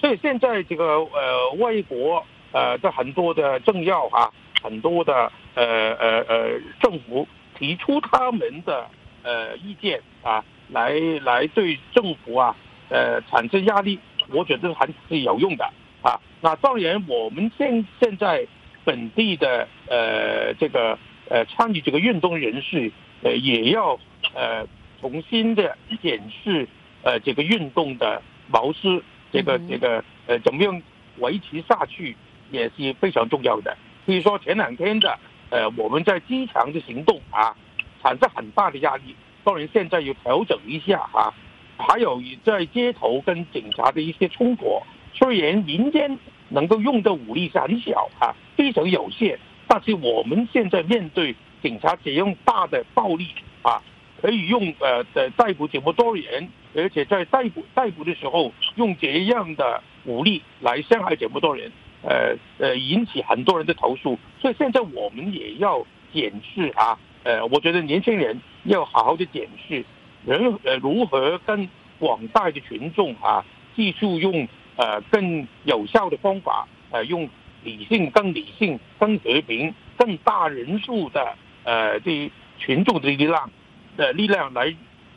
[0.00, 4.30] 所以现在这个呃外国呃的很多的政要啊，
[4.62, 7.26] 很多的呃呃呃政府
[7.58, 8.86] 提出他们的
[9.22, 12.54] 呃意见啊，来来对政府啊
[12.88, 13.98] 呃产生压力。
[14.30, 15.64] 我觉得还是有用的
[16.02, 16.20] 啊。
[16.40, 18.46] 那当然，我们现现在
[18.84, 22.90] 本地的呃这个呃参与这个运动人士
[23.22, 23.98] 呃也要
[24.34, 24.66] 呃
[25.00, 26.68] 重新的检视
[27.02, 30.82] 呃这个运动的模式，这个这个呃怎么样
[31.18, 32.16] 维持下去
[32.50, 33.76] 也是非常重要的。
[34.06, 35.18] 比如说前两天的
[35.50, 37.54] 呃我们在机场的行动啊，
[38.02, 41.34] 产生很大的压力，当然现在要调整一下啊。
[41.78, 44.82] 还有在街头跟警察的一些冲突，
[45.14, 46.18] 虽然民间
[46.48, 49.38] 能够用的武力是很小啊，非常有限。
[49.66, 53.28] 但是我们现在面对警察使用大的暴力
[53.62, 53.82] 啊，
[54.20, 61.70] 可以用呃的逮捕这么多人，而且在逮捕逮捕的时候用这样的武力来伤害这么多人，
[62.02, 64.18] 呃呃引起很多人的投诉。
[64.40, 69.84] 所以现在我们也要检视啊，呃，我觉得年轻人要好好的检视，
[70.24, 73.44] 人呃如何跟广大的群众啊，
[73.74, 74.46] 继续用
[74.76, 77.28] 呃更有效的方法，呃用。
[77.64, 83.50] 理性更理性、更和平、更大人数的呃的群众的力量
[83.96, 84.72] 的力量来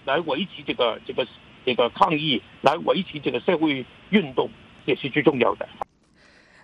[0.05, 1.25] 来维持这个这个
[1.63, 4.49] 这个抗议，来维持这个社会运动，
[4.85, 5.69] 也是最重要的。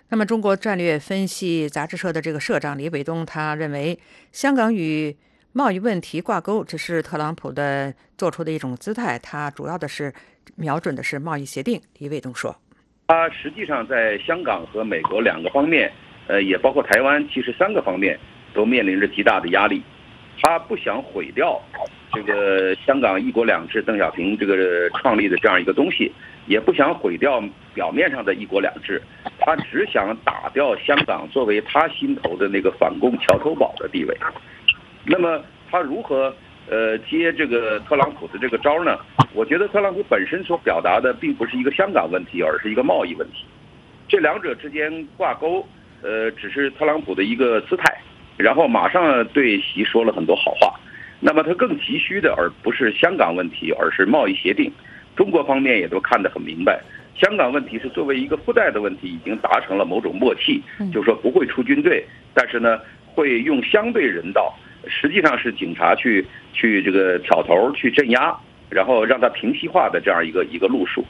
[0.08, 4.00] 那么，中国战略分析杂志社的这个社长李伟东他认为，
[4.32, 5.16] 香港与
[5.52, 10.12] 贸易问题挂钩，这是特朗普的做出的一种姿态，他主要的是
[10.56, 11.80] 瞄准的是贸易协定。
[11.98, 12.54] 李伟东说。
[13.08, 15.90] 他实际上在香港和美国两个方面，
[16.26, 18.18] 呃，也包括台湾，其实三个方面
[18.52, 19.82] 都面临着极大的压力。
[20.42, 21.60] 他不想毁掉
[22.12, 26.12] 这个香港一国两制，邓小平这个创立的这样一个东西，
[26.46, 27.42] 也不想毁掉
[27.72, 29.02] 表面上的一国两制，
[29.40, 34.16] 他只想打掉香港作为他心头的那个反共桥头堡的地位。
[35.08, 36.32] 那么他如何？
[36.70, 38.98] 呃，接这个特朗普的这个招呢？
[39.32, 43.46] 我觉得特朗普本身所表达的并不是一个香港问题，而是一个贸易问题。
[44.06, 45.66] 这两者之间挂钩，
[46.02, 47.96] 呃，只是特朗普的一个姿态，
[48.36, 50.78] 然后马上对习说了很多好话。
[51.20, 54.70] 那么他更急需的，而不是香港问题，而是贸易协定。
[55.16, 56.78] 中国方面也都看得很明白，
[57.16, 62.04] 香港问题是作为一个附带的问题，已经达成了某种默契，就是说不会出军队，
[62.34, 62.78] 但是呢，
[63.14, 64.54] 会用相对人道。
[64.88, 68.36] 实际上是警察去去这个挑头去镇压，
[68.68, 71.04] 然后让他平息化的这样一个一个路数，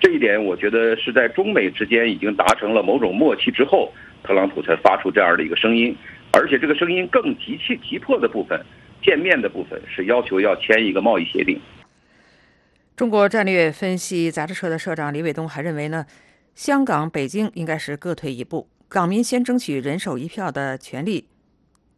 [0.00, 5.96] 这一点我觉得是在中美之间已经达成了某种默契之后，特朗普才发出这样的一个声音，
[6.32, 8.60] 而且这个声音更急切急迫的部分，
[9.02, 11.60] 见面的部分是要求要签一个贸易协定。
[12.96, 16.04] 中国战略分析杂志社的社长李伟东还认为呢，
[16.54, 21.26] 香港、北京应该是各退一步，港民先争取人手一票的权利。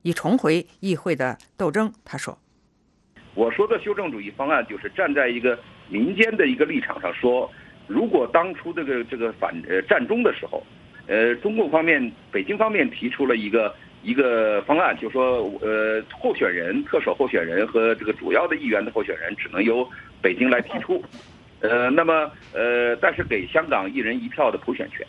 [0.03, 2.39] 以重回议会的斗争，他说
[3.35, 7.51] ：“我说的修正主义方案，就是站在一个民间的一个立场上说，
[7.87, 10.63] 如果当初这个这个反呃战中的时候，
[11.07, 19.87] 呃，中共方面、北京方面提出了一个一个方案，就说呃，候选人、特首候选人和这个主要的议员的候选人只能由
[20.23, 21.05] 北京来提出，
[21.61, 25.07] 呃，那么呃，但是给香港一人一票的普选权。”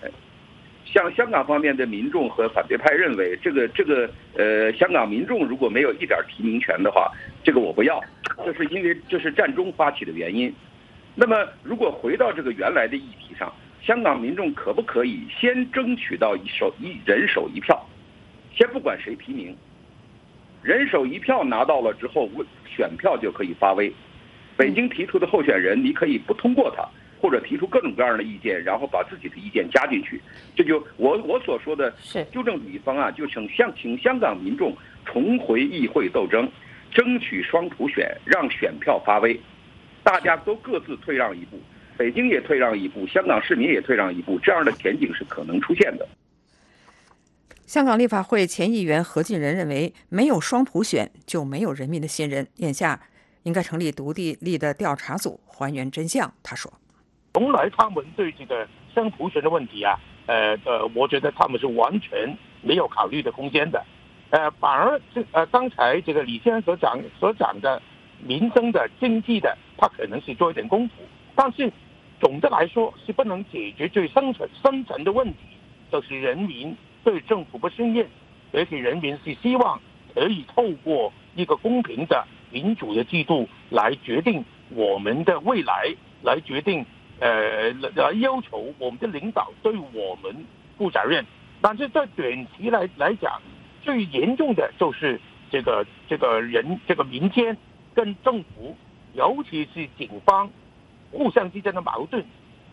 [0.93, 7.09] 像香港方面的民众和反对派认为，这个这个呃，香港民众如果没有一点提名权的话，
[7.43, 8.01] 这个我不要，
[8.43, 10.53] 这是因为这是战中发起的原因。
[11.15, 17.81] 那么，如果回到这个原来的议题上，香港民众可不可以先争取到一手一人手一票，
[18.53, 19.55] 先不管谁提名，
[20.61, 22.29] 人手一票拿到了之后，
[22.67, 23.91] 选票就可以发威。
[24.57, 26.85] 北京提出的候选人，你可以不通过他。
[27.21, 30.19] 或者提出各种各样的意见，然后把自己的意见加进去，
[30.55, 31.93] 这就我我所说的
[32.31, 36.51] 纠正主义方案，就请向请香港民众重回议会斗争，
[36.91, 39.39] 争取双普选，让选票发威，
[40.03, 41.59] 大家都各自退让一步，
[41.95, 46.07] 北京也退让一步，香港市民也退让一步，这样的前景是可能出现的。
[47.67, 52.99] 香港立法会前议员何俊仁认为，没有双普选就没有人民的信任，眼下
[53.43, 56.33] 应该成立独立立的调查组还原真相。
[56.41, 56.73] 他说。
[57.33, 63.83] 从来他们对这个生普选的问题啊，呃呃，我觉得他们是完全没有考虑的空间的，
[64.31, 67.81] 呃，反而这呃刚才这个李先生所讲所讲的
[68.19, 70.95] 民生的经济的，他可能是做一点功夫，
[71.33, 71.71] 但是
[72.19, 75.37] 总的来说是不能解决最深层深层的问题，
[75.89, 78.05] 就是人民对政府不信任，
[78.51, 79.79] 而且人民是希望
[80.13, 86.85] 可以透过一个公平的民主的制度来决定我们的未来，来决定。
[87.21, 90.43] 呃，来要求我们的领导对我们
[90.75, 91.23] 负责任，
[91.61, 93.39] 但是在短期来来讲，
[93.83, 97.55] 最严重的就是这个这个人这个民间
[97.93, 98.75] 跟政府，
[99.13, 100.49] 尤其是警方
[101.11, 102.25] 互相之间的矛盾，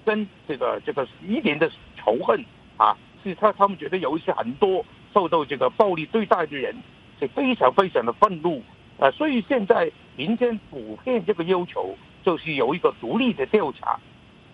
[0.07, 2.43] 跟这个这个一点的仇恨
[2.79, 4.83] 啊，是他他们觉得有一些很多
[5.13, 6.75] 受到这个暴力对待的人
[7.21, 8.63] 是非常非常的愤怒
[8.99, 11.95] 啊，所以现在民间普遍这个要求
[12.25, 14.01] 就是有一个独立的调查。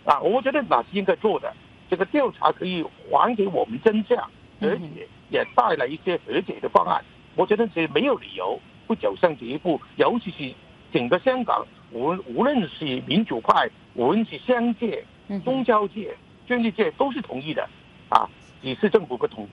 [0.04, 1.52] 啊，我觉得那是应该做的。
[1.90, 4.18] 这个调查可以还给我们真相，
[4.60, 7.02] 而且也带来一些和解的方案。
[7.36, 9.80] 我觉得这没有理由不走上这一步。
[9.96, 10.54] 尤其是
[10.92, 15.04] 整个香港，无无论是民主派，无论是商界、
[15.44, 17.68] 宗教界、政治界，都是同意的。
[18.08, 18.28] 啊，
[18.62, 19.48] 只是政府不同。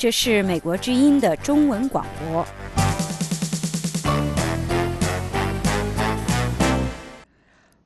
[0.00, 2.42] 这是美国之音的中文广播。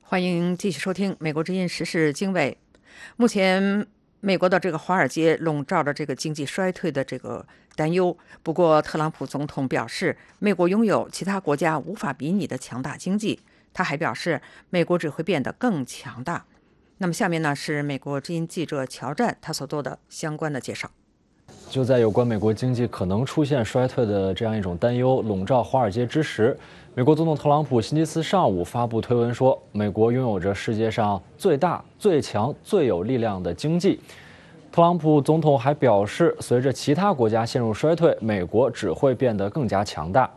[0.01, 2.57] 欢迎继续收听《美国之音时事经纬》。
[3.17, 3.85] 目前，
[4.21, 7.45] 美国的这个华尔街笼罩着这个经济衰退的这个
[7.75, 8.17] 担忧。
[8.41, 13.41] 不过，特朗普总统表示，美国拥有其他国家无法比拟的强大经济。
[13.73, 16.45] 他还表示，美国只会变得更强大。
[16.99, 20.89] 那么，下面呢是美国之音记者乔战他所做的相关的介绍。
[21.69, 26.57] 就在有关美国经济可能出现衰退的这样一种担忧笼罩华尔街之时，
[26.93, 33.99] 美国总统特朗普星期四上午发布推文说，美国拥有着世界上最大、最强、最有力量的经济。
[34.71, 40.29] 特朗普总统还表示，随着其他国家陷入衰退，美国只会变得更加强大。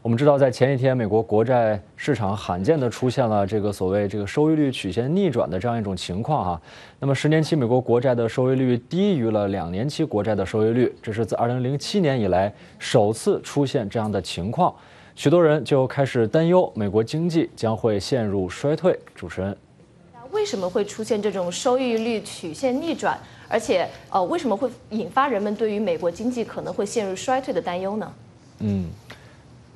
[0.00, 6.62] 我们知道，在前一天，美国国债市场罕见地出现了这个所谓这个收益率曲线逆转的这样一种情况哈。
[7.00, 14.72] 那么，十年期美国国债的收益率低于了两年期国债的收益率，这是自2007年以来首次出现这样的情况。
[15.16, 18.96] 许多人就开始担忧美国经济将会陷入衰退。
[19.16, 19.54] 主持人，
[20.30, 23.18] 为什么会出现这种收益率曲线逆转？
[23.48, 28.12] 而且，呃，为什么会引发人们对于美国经济可能会陷入衰退的担忧呢？
[28.60, 28.84] 嗯。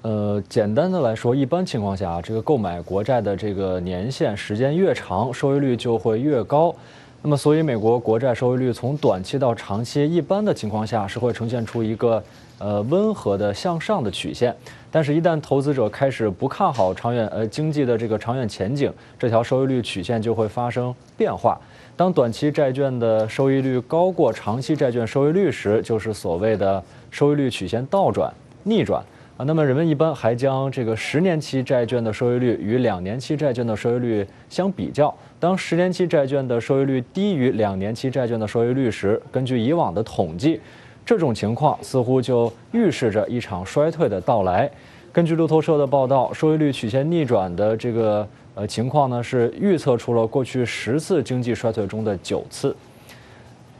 [0.02, 6.74] 呃，简单的来说，一般情况下，这个购买国债的这个年限时间越长，收益率就会越高。
[7.22, 12.20] 那么，所以美国国债收益率从短期到长期，一般的情况下是会呈现出一个
[12.58, 14.52] 呃温和的向上的曲线。
[14.90, 21.56] 但是，一旦投资者开始不看好长远呃经济的这个长远前景，这条收益率曲线就会发生变化。
[21.96, 26.82] 当短期债券的收益率高过长期债券收益率时，就是所谓的
[27.12, 28.34] 收益率曲线倒转、
[28.64, 29.00] 逆转。
[29.38, 35.12] 啊，那么人们一般还将这个十年期债券的收益率与两年期债券的收益率相比较。
[35.40, 40.60] 当十年期债券的收益率低于两年期债券的收益率时，根据以往的统计，
[41.04, 44.70] 这种情况似乎就预示着一场衰退的到来。
[45.10, 52.76] 根据路透社的报道，收益率曲线逆转的这个呃情况呢，是预测出了过去十次经济衰退中的九次。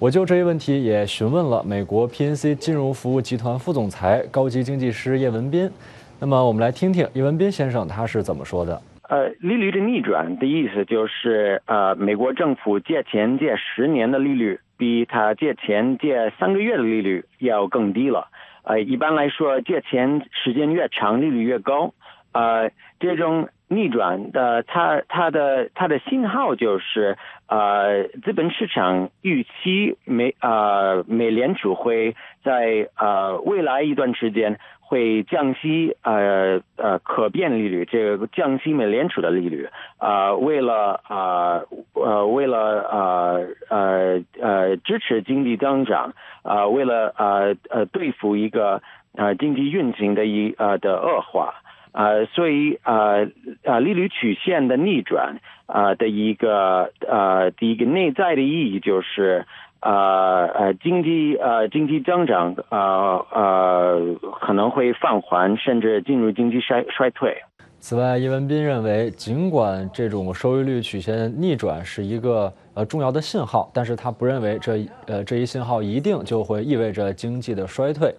[0.03, 5.70] 我就这一问题也询问了美国 PNC 金融服务集团副总裁、高级经济师叶文斌。
[6.18, 8.82] 那么，我们来听听叶文斌先生他是怎么说的。
[9.09, 18.26] 呃，利率的逆转的意思就是，呃，美国政府借钱借十年的利率，比他借钱借三个月的利率要更低了。
[18.64, 21.94] 呃，一般来说，借钱时间越长，利率越高。
[22.32, 27.16] 呃，这种逆转的，它它的它的信号就是，
[27.49, 39.68] 呃，资本市场预期美呃美联储会在呃未来一段时间会降息呃呃可变利率，这个降息美联储的利率，
[39.99, 41.61] 啊，为了啊
[41.95, 42.59] 呃为了
[42.90, 48.82] 呃呃呃支持经济增长，啊，为了呃呃对付一个
[49.14, 51.55] 呃经济运行的一呃的恶化。
[51.93, 53.28] 呃，所以呃
[53.62, 55.36] 呃，利率曲线的逆转
[55.66, 59.45] 啊的一个呃第一个内在的意义就是
[59.80, 64.01] 呃呃经济呃经济增长呃呃
[64.40, 67.36] 可能会放缓，甚至进入经济衰衰退。
[67.78, 78.14] 此外，叶文斌认为，尽管这种收益率曲线逆转是一个呃重要的信号，但是他不认为这呃这一信号一定就会意味着经济的衰退。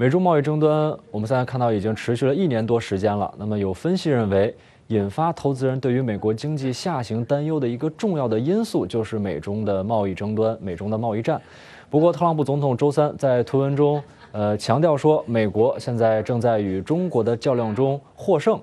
[0.00, 3.34] 美中贸易争端，我们现在看到已经持续了一年多时间了。
[3.36, 4.54] 那么，有分析认为，
[4.86, 11.42] 引发投资人对于美国经济下行担忧的一个重要的因素，就是美中的贸易争端、美中的贸易战。
[11.90, 18.56] 不过，特朗普总统周三在推文中，呃，强调说，美国现在正在与中国的较量中获胜。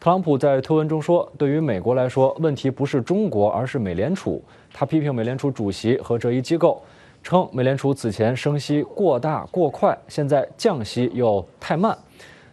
[0.00, 4.42] 特朗普在推文中说，对于美国来说，问题不是中国，而是美联储。
[4.72, 6.82] 他批评美联储主席和这一机构。
[7.22, 11.96] 称美联储此前升息过大过快，现在降息又太慢。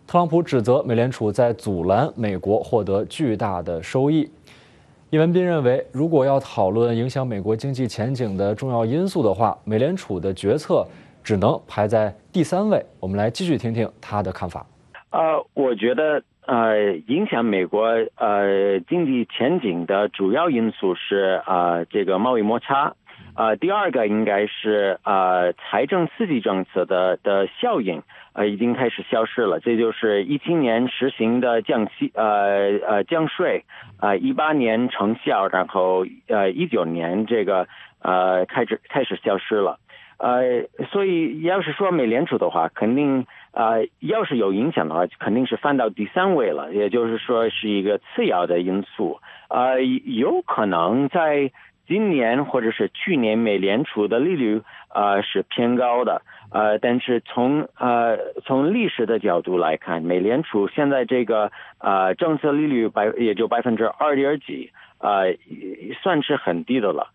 [0.07, 4.29] 特朗普指责美联储在阻拦美国获得巨大的收益。
[5.11, 10.85] 叶文斌认为，如果要讨论影响美国经济前景的重要因素的话，美联储的决策
[11.23, 12.85] 只能排在第三位。
[12.99, 14.65] 我们来继续听听他的看法。
[15.11, 15.21] 呃，
[15.53, 17.85] 我觉得呃，影响美国
[18.17, 22.93] 呃经济前景的主要因素是啊，这个贸易摩擦。
[23.35, 28.01] 呃，第二个应该是呃财政刺激政策的的效应
[28.33, 33.65] 呃已经开始消失了，这就是一七年实行的降息呃呃降税
[33.99, 37.67] 啊一八年成效，然后呃一九年这个
[38.01, 39.79] 呃开始开始消失了，
[40.17, 49.19] 呃所以要是说美联储的话，肯定呃，要是有影响的话，肯定是翻到第三位了，也就是说是一个次要的因素。
[49.49, 51.51] 呃，有可能在
[51.87, 54.61] 今年或者是去年美联储的利率
[54.93, 56.21] 呃是偏高的，
[56.51, 65.35] 呃，但是从呃从历史的角度来看，美联储现在这个呃政策利率百也就百分之二点几，呃，
[66.01, 67.07] 算是很低的了。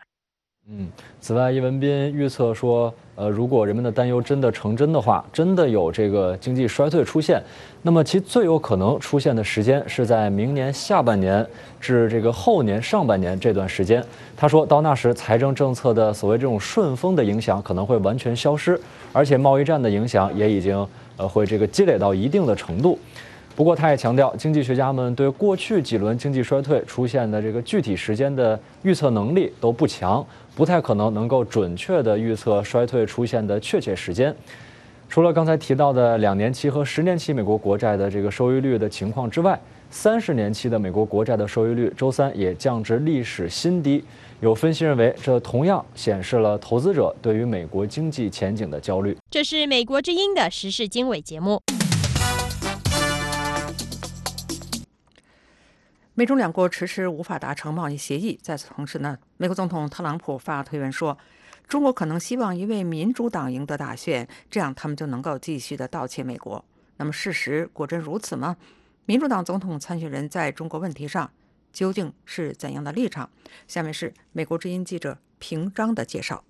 [0.73, 0.87] 嗯，
[1.21, 7.43] 此外，叶文斌预测说，呃，如果人们的担忧真的成真的话，真的有这个经济衰退出现，
[7.83, 11.45] 那么其最有可能出现的时间是在明年下半年
[11.81, 14.01] 至这个后年上半年这段时间。
[14.37, 18.81] 他说到那时，财政政策的所谓这种顺风的影响可能会完全消失，
[19.13, 22.97] 而且贸易战的影响也已经呃会这个积累到一定的程度。
[23.57, 30.25] 不过，他也强调，经济学家们对过去几轮经济衰退出现的这个具体时间的预测能力都不强。
[30.57, 34.35] 不太可能能够准确的预测衰退出现的确切时间。
[35.09, 39.59] 除了刚才提到的两年期和十年期美国国债的这个收益率的情况之外，
[39.91, 44.05] 三十年期的美国国债的收益率周三也降至历史新低。
[44.41, 49.17] 有分析认为，这同样显示了投资者对于美国经济前景的焦虑。
[49.31, 51.61] 这是美国之音的时事经纬节目。
[56.21, 58.39] 美中两国迟迟无法达成贸易协议。
[58.43, 61.17] 在此同时呢，美国总统特朗普发推文说，
[61.67, 66.63] 中国可能希望一位民主党赢得大选，这样他们就能够继续的盗窃美国。
[66.99, 68.55] 那么事实果真如此吗？
[69.07, 71.31] 民主党总统参选人在中国问题上
[71.73, 73.31] 究竟是怎样的立场？
[73.67, 76.45] 下面是美国之音记者平章的介绍。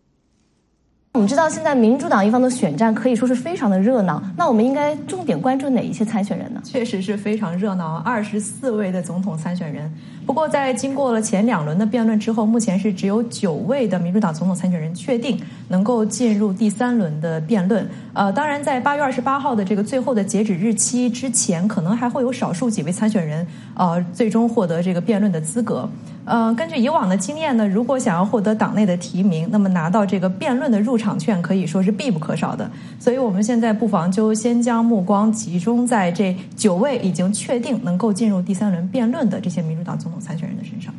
[1.12, 4.22] 我们知道，现在民主党一方的选战可以说是非常的热闹。
[4.36, 6.60] 那我们应该重点关注哪一些参选人呢？
[6.64, 9.92] 确实是非常热闹，二十四位的总统参选人。
[10.26, 15.36] 不过，在经过了前两轮的辩论之后，目前是只有九位的民主党总统参选人确定
[15.68, 17.88] 能够进入第三轮的辩论。
[18.12, 23.44] 呃，当然，在八月二十八号的这个最后的截止日期之前，可能还会有少数几位参选人
[23.74, 25.88] 呃最终获得这个辩论的资格。
[26.26, 32.70] 呃，根据以往的经验呢，如果想要获得党内的提名，那么拿到这个辩论的入场券可以说是必不可少的。
[33.00, 40.92] 所以，我们现在不妨就先将目光集中在这九位已经确定能够进入第三轮辩论的这些民主党总统参选人的身上。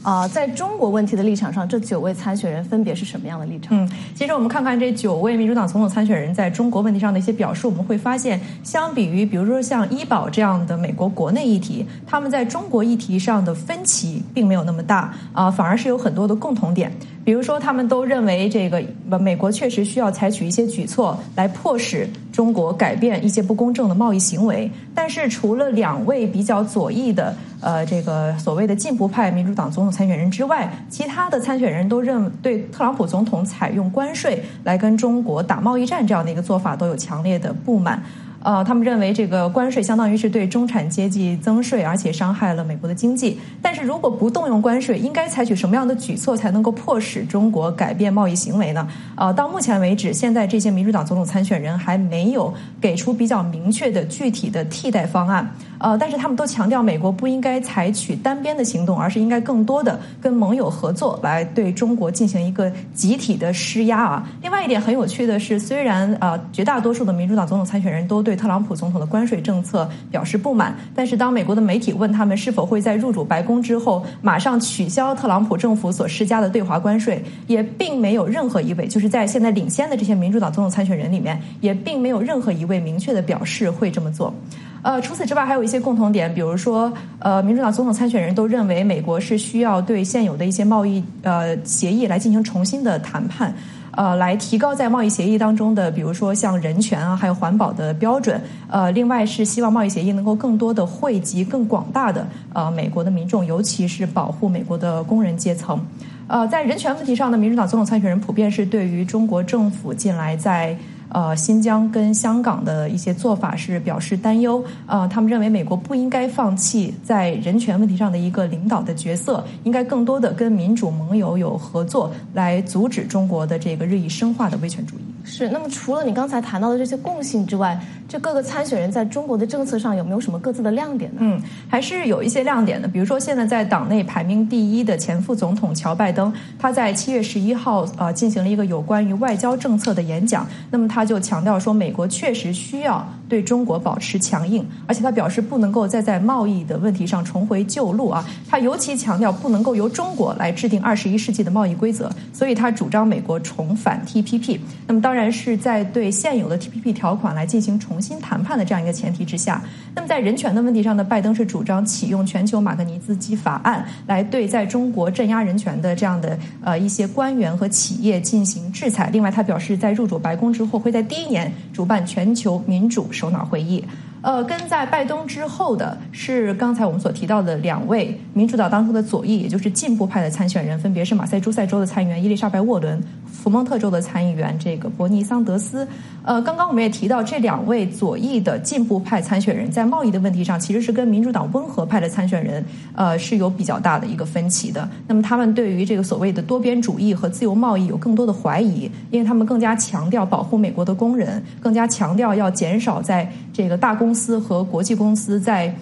[0.00, 3.76] 啊，在中国问题的立场上，这九位参选人分别是什么样的立场？
[3.76, 16.92] 嗯，其实我们看看这九位民主党总统参选人在中国问题上的一些表述，我们会发现，相比于比如说像医保这样的美国国内议题，他们在中国议题上的分歧并没有那么大啊，反而是有很多的共同点。
[17.24, 18.82] 比如说，他们都认为这个
[19.18, 22.08] 美国确实需要采取一些举措来迫使
[22.38, 24.70] 中国改变一些不公正的贸易行为。
[24.94, 38.00] 但是，除了两位比较左翼的呃这个所谓的进步派民主党总统参选人之外，其他的参选人都认对特朗普总统采用关税来跟中国打贸易战这样的一个做法都有强烈的不满。
[38.42, 43.38] 呃，他们认为这个关税相当于是对中产阶级增税，而且伤害了美国的经济。
[43.60, 48.86] 但是如果不动用关税，应该采取什么样的举措才能够迫使中国改变贸易行为呢？
[49.16, 55.48] 呃，到目前为止，现在这些民主党总统参选人还没有给出比较明确的具体的替代方案。
[55.80, 64.28] 呃，但是他们都强调，美国不应该采取单边的行动，而是应该更多的跟盟友合作，来对中国进行一个集体的施压啊。
[64.42, 84.34] 另外一点很有趣的是，虽然呃绝大多数的民主党总统参选人都对特朗普总统的关税政策表示不满，但是当美国的媒体问他们是否会在入主白宫之后马上取消特朗普政府所施加的对华关税，也并没有任何一位就是在现在领先的这些民主党总统参选人里面，也并没有任何一位明确的表示会这么做。
[84.82, 93.52] 呃，除此之外，还有一些共同点，比如说，呃，民主党总统参选人都认为美国是需要对现有的一些贸易呃协议来进行重新的谈判，
[93.98, 98.40] 呃，来提高在贸易协议当中的，比如说像人权啊，还有环保的标准。
[98.68, 102.24] 呃，另外是希望贸易协议能够更多的惠及更广大的
[102.54, 105.84] 呃美国的民众，尤其是保护美国的工人阶层。
[106.28, 110.78] 呃，在人权问题上呢，民主党总统参选人普遍是对于中国政府近来在
[111.10, 114.62] 呃，新疆跟香港的一些做法是表示担忧。
[114.86, 125.00] 呃，他们认为美国不应该放弃在人权问题上的一个领导的角色，应该更多的跟民主盟友有合作，来阻止中国的这个日益深化的威权主义。
[125.28, 125.48] 是。
[125.50, 131.18] 那么，除了你刚才谈到的这些共性之外，这各个参选人在中国的政策上有没有什么各自的亮点呢？
[131.20, 132.88] 嗯，还是有一些亮点的。
[132.88, 140.44] 比如说，现在在党内排名第一的前副总统乔拜登，他在七月十一号呃进行了一个有关于外交政策的演讲。
[140.72, 140.88] 那么。
[140.88, 148.24] 他就强调说，美国确实需要对中国保持强硬，而且他表示不能够再在贸易的问题上重回旧路啊。
[148.48, 154.58] 他尤其强调不能够由中国来制定二十一世纪的贸易规则，所以他主张美国重返 TPP。
[154.86, 159.62] 那么当然是在对现有的 TPP 条款来进行重新谈判的这样一个前提之下。
[159.94, 169.10] 那么在人权的问题上呢，拜登是主张启用全球马格尼兹基法案来对在中国镇压人权的这样的呃一些官员和企业进行制裁。
[169.12, 173.84] 另外，他表示在入主白宫之后，会在第一年主办全球民主首脑会议。
[174.28, 185.88] 呃，跟在拜登之后的是刚才我们所提到的两位民主党当中的左翼，也就是进步派的参选人，分别是马赛诸塞州的参议员伊丽莎白沃伦、福蒙特州的参议员这个伯尼桑德斯。
[186.24, 192.62] 呃，刚刚我们也提到，这两位左翼的进步派参选人在贸易的问题上，其实是跟民主党温和派的参选人
[192.94, 194.86] 呃是有比较大的一个分歧的。
[195.06, 205.72] 那么他们对于这个所谓的多边主义和自由贸易有更多的怀疑，因为他们更加强调保护美国的工人，更加强调要减少在这个大公司司和国际公司在。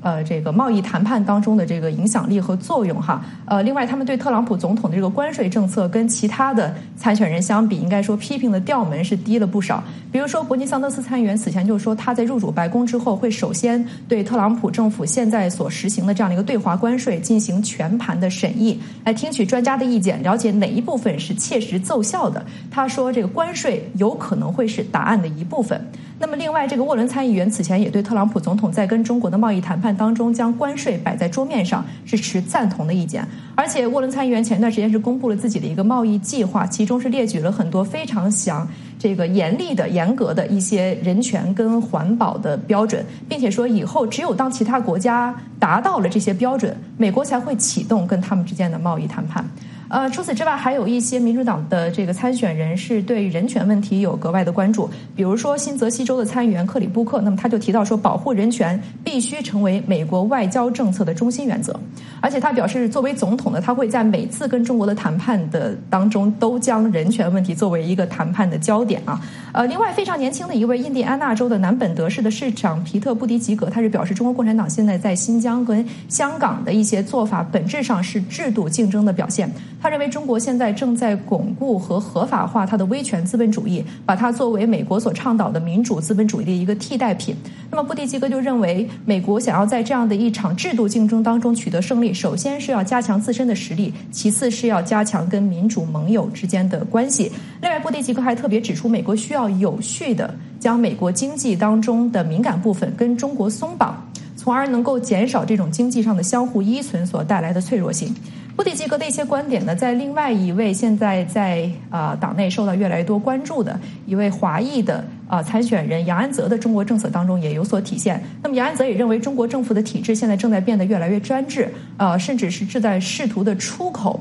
[0.00, 9.82] 呃，这个贸易谈判当中的这个影响力和作用哈，呃，另外他们对特朗普总统的这个关税政策跟其他的参选人相比，应该说批评的调门是低了不少。
[10.12, 22.46] 比如说，伯尼桑德斯参议员此前就说，他在入主白宫之后，会首先对特朗普政府现在所实行的这样的一个对华关税进行全盘的审议，来听取专家的意见，了解哪一部分是切实奏效的。
[22.70, 25.84] 他说，这个关税有可能会是答案的一部分。
[26.20, 33.24] 那么，另外，这个沃伦参议员此前也对特朗普总统在跟中国的贸易谈判当中将关税摆在桌面上是持赞同的意见。
[33.54, 38.66] 而且，沃伦参议员前段时间是公布了自己的一个贸易计划，其中是列举了很多非常详、
[38.98, 49.48] 这个严厉的、严格的一些人权跟环保的标准，并且说以后只有当其他国家达到了这些标准，美国才会启动跟他们之间的贸易谈判。
[49.88, 54.88] 呃，除此之外，还有一些民主党的这个参选人是对人权问题有格外的关注。
[55.16, 61.74] 比如说，新泽西州的参议员克里布克，那么他就提到说，保护人权必须成为美国外交政策的中心原则。
[62.20, 69.18] 而且他表示，作为总统呢，他会在每次跟中国的谈判的当中，都将人权问题作为一个谈判的焦点啊。
[69.52, 79.50] 呃，另外非常年轻的一位印第安纳州的南本德市的市长皮特布迪吉格，他是表示，中国共产党现在在新疆跟香港的一些做法，本质上是制度竞争的表现。
[79.80, 87.34] 他认为中国现在正在巩固和合法化它的威权资本主义，把它作为美国所倡导的民主资本主义的一个替代品。
[87.70, 97.30] 那么布迪吉格就认为，美国想要在这样的一场制度竞争当中取得胜利，首先是要加强自身的实力，其次是要加强跟民主盟友之间的关系。
[97.62, 104.04] 另外，布迪吉格还特别指出，美国需要有序的将美国经济当中的敏感部分跟中国松绑，
[104.36, 108.12] 从而能够减少这种经济上的相互依存所带来的脆弱性。
[108.58, 118.20] 布迪基格的一些观点呢，在另外一位现在在啊党内受到越来越多关注的一位华裔的啊参选人杨安泽的中国政策当中也有所体现。
[118.42, 124.18] 那么杨安泽也认为，中国政府的体制现在正在变得越来越专制，呃，甚至是正在试图的出口。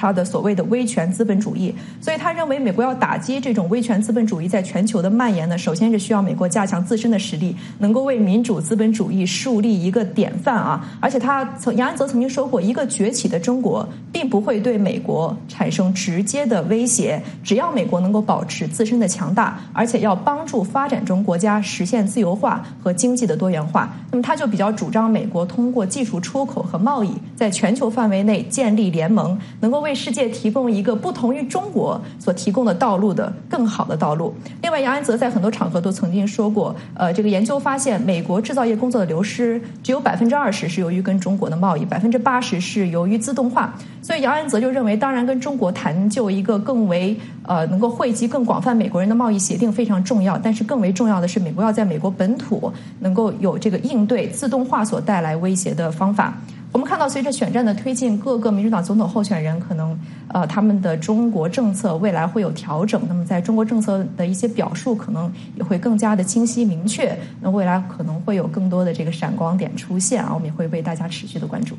[0.00, 10.88] 他的所谓的威权资本主义，所以他认为美国要打击这种威权资本主义在全球的蔓延呢，首先是需要美国加强自身的实力，能够为民主资本主义树立一个典范啊！
[11.00, 34.32] 而且他曾杨安泽曾经说过，一个崛起的中国并不会对美国产生直接的威胁，只要美国能够保持自身的强大，而且要帮助发展中国家实现自由化和经济的多元化，那么他就比较主张美国通过技术出口和贸易，在全球范围内建立联盟，能够为为世界提供一个不同于中国所提供的道路的更好的道路。
[34.62, 43.74] 另外，杨安泽在很多场合都曾经说过，呃，这个研究发现，美国制造业工作的流失只有百分之二十是由于跟中国的贸易，百分之八十是由于自动化。
[44.00, 56.38] 所以，杨安泽就认为，当然跟中国谈就一个更为呃能够惠及更广泛美国人的贸易协定非常重要，但是更为重要的是，美国要在美国本土能够有这个应对自动化所带来威胁的方法。
[56.72, 59.98] 我们看到，随着选战的推进，各个民主党总统候选人可能，
[60.28, 63.02] 呃，他们的中国政策未来会有调整。
[63.08, 67.16] 那么，在中国政策的一些表述，可能也会更加的清晰明确。
[67.40, 71.76] 那未来可能会有更多的这个闪光点出现啊，我们也会为大家持续的关注。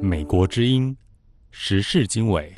[0.00, 0.96] 美国之音，
[1.50, 2.54] 时事经纬。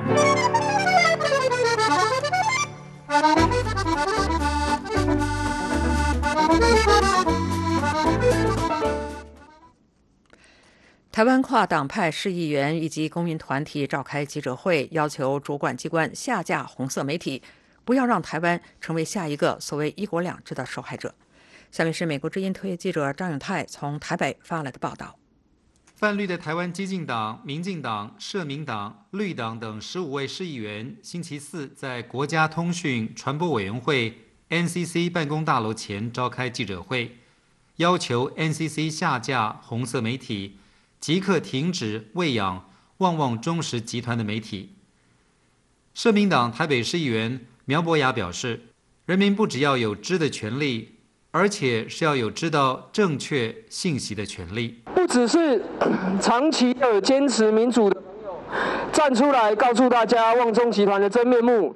[11.11, 17.43] 台湾跨党派市议员以及公民团体召开记者会，要求主管机关下架红色媒体，
[17.83, 21.13] 不要让台湾成为下一个所谓“一国两制”的受害者。
[21.69, 25.17] 下面是美国之音特约记者张永泰从台北发来的报道：
[25.97, 34.17] 泛绿的台湾激进党、民进党、社民党、绿党等十五位市议员，星期四在国家通讯传播委员会
[34.49, 37.17] NCC 办公大楼前召开记者会，
[37.75, 40.57] 要求 NCC 下架红色媒体，
[41.01, 44.75] 即刻停止喂养旺旺中实集团的媒体。
[45.95, 48.67] 社民党台北市议员苗博雅表示，
[49.07, 50.99] 人民不只要有知的权利，
[51.31, 54.79] 而且是要有知道正确信息的权利。
[54.93, 55.65] 不只是
[56.21, 58.39] 长期的坚持民主的朋友
[58.93, 61.75] 站出来告诉大家旺中集团的真面目，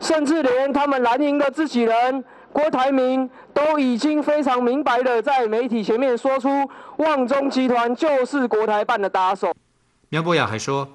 [0.00, 2.22] 甚至连他们蓝营的自己人
[2.56, 6.48] 郭台铭都已经非常明白的在媒体前面说出
[6.96, 9.54] 旺中集团就是国台办的打手。
[10.08, 10.88] 苗博雅还说，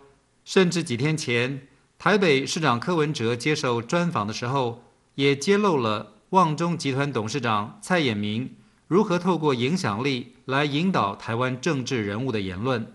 [0.44, 1.62] 甚至几天前。
[2.00, 4.82] 台北市长柯文哲接受专访的时候，
[5.14, 8.56] 也揭露了旺中集团董事长蔡衍明
[8.88, 12.92] 如何透过影响力来引导台湾政治人物的言论。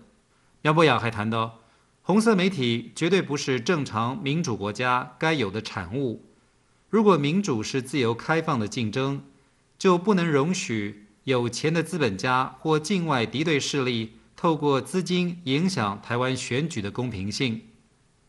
[0.61, 1.59] 苗博雅还谈到，
[2.01, 6.25] 红色媒体绝对不是正常民主国家该有的产物。
[6.89, 9.21] 如果民主是自由开放的竞争，
[9.77, 17.61] 就不能容许有钱的资本家或境外敌对势力透过资金影响台湾选举的公平性。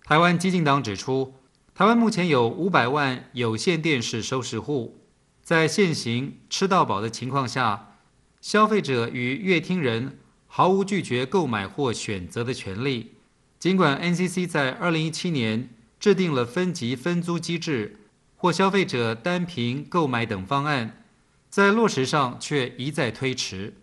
[0.04, 1.34] 台湾激进党指出，
[1.74, 4.98] 台湾目前有五百万有线电视收视户，
[5.42, 7.98] 在现行吃到饱的情况下，
[8.40, 13.12] 消费者与乐听人毫无拒绝购买或选择的权利。
[13.58, 15.68] 尽管 NCC 在二零一七年
[16.00, 17.96] 制定了分级分租机制
[18.38, 21.02] 或消费者单凭购买等方案，
[21.50, 23.74] 在落实上却一再推迟。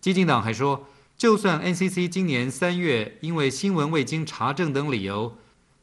[0.00, 0.88] 激进党还说，
[1.18, 5.36] 就算 NCC 今年三月因为新闻未经查证等理由，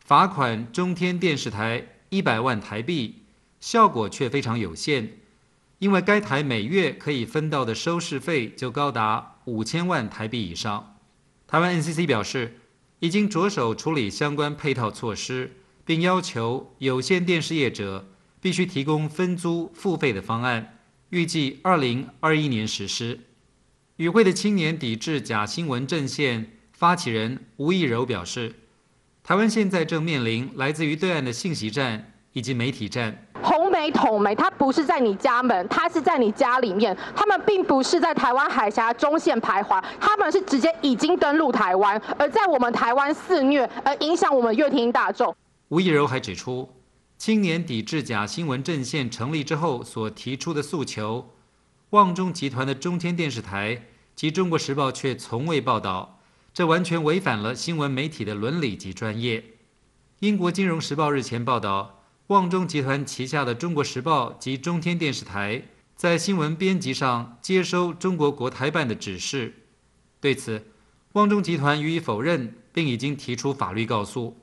[0.03, 3.22] 罚款中天电视台一百万台币，
[3.59, 5.20] 效果却非常有限，
[5.78, 10.95] 因为该台每月可以分到的收视费就高达五千万台币以上。
[11.45, 12.57] 台湾 NCC 表示，
[12.99, 15.57] 已经着手处理相关配套措施，
[15.88, 18.05] 并要求有线电视业者
[18.41, 20.79] 必须提供分租付费的方案，
[21.11, 23.21] 预计二零二一年实施。
[23.95, 28.53] 与会的青年抵制假新闻阵线发起人吴亦柔表示。
[29.23, 33.25] 台湾现在正面临来自于对岸的信息战以及媒体战。
[33.41, 36.95] 红媒、统媒，它不是在你家门，它是在你家里面。
[37.15, 45.33] 他们并不是在台湾海峡中线徘徊，他们是直接已经登陆台湾，而在我们台湾肆虐，而影响我们乐听大众。
[45.70, 46.70] 吴亦柔还指出，
[47.18, 51.34] 青年抵制假新闻阵线成立之后所提出的诉求，
[51.89, 56.22] 旺中集团的中天电视台及中国时报却从未报道。
[56.53, 59.43] 这完全违反了新闻媒体的伦理及专业。
[60.20, 65.61] 英国金融时报日前报道，旺中集团旗下的中国时报及中天电视台
[65.95, 69.53] 在新闻编辑上接收中国国台办的指示。
[70.22, 70.65] 对此，
[71.11, 74.38] 旺中集团予以否认，并已经提出法律告诉。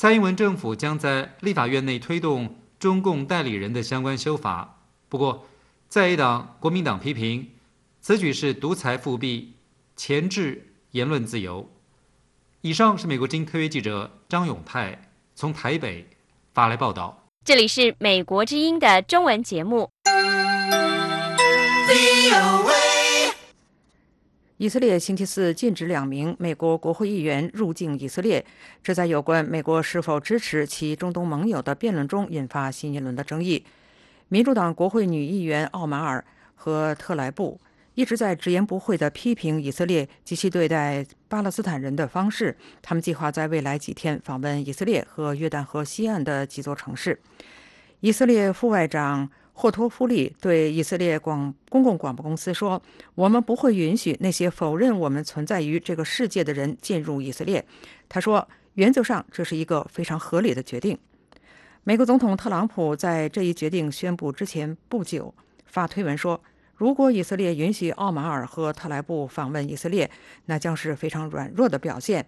[0.00, 4.78] 蔡英文政府将在立法院内推动中共代理人的相关修法。
[5.10, 5.46] 不过，
[5.90, 7.50] 在野党国民党批评
[8.00, 9.56] 此举是独裁复辟、
[9.96, 10.68] 钳制。
[10.92, 11.70] 言论自由。
[12.62, 16.08] 以上是美国经科约记者张永泰从台北
[16.54, 17.26] 发来报道。
[17.44, 19.90] 这里是美国之音的中文节目。
[24.60, 28.44] 以色列星期四禁止两名美国国会议员入境以色列，
[28.82, 33.64] 这在有关美国是否支持其中东盟友的辩论中引发新一轮的争议。
[34.28, 36.22] 民主党国会女议员奥马尔
[36.54, 37.58] 和特莱布。
[37.94, 42.54] 一直在直言不讳地批评以色列及其对待巴勒斯坦人的方式。
[42.82, 47.18] 他们计划在未来几天访问以色列和约旦河西岸的几座城市。
[48.00, 49.30] 以色列副外长
[49.60, 52.80] 霍托夫利对以色列广公共广播公司说
[53.14, 57.62] ：“我们不会允许那些否认我们存在于这个世界的人进入以色列。”
[58.08, 60.98] 他说：“原则上这是一个非常合理的决定。”
[61.84, 65.34] 美国总统特朗普在这一决定宣布之前不久
[65.66, 66.40] 发推文说。
[66.76, 70.10] 如果以色列允许奥马尔和特莱布访问以色列，
[70.46, 72.24] 那将是非常软弱的表现。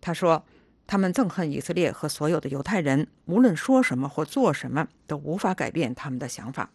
[0.00, 0.44] 他说
[0.86, 6.70] ：“他们憎恨以色列和所有的犹太人，无论说什么或做什么，都无法改变他们的想法。”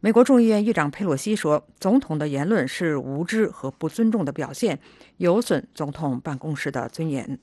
[0.00, 4.78] 美国众议院议长佩洛西说：“总统的言论是无知和不尊重的表现，
[5.16, 7.38] 有损总统办公室的尊严。”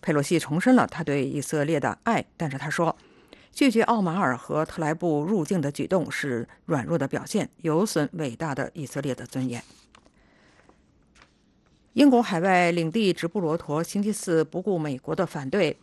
[0.00, 2.96] 佩洛西重申了他对以色列的爱，但是他说。
[3.54, 9.62] 拒绝奥马尔和特莱布入境的举动是软弱的表现，有损伟大的以色列的尊严。
[11.94, 15.76] 英国海外领地直布罗陀星期四不顾美国的反对，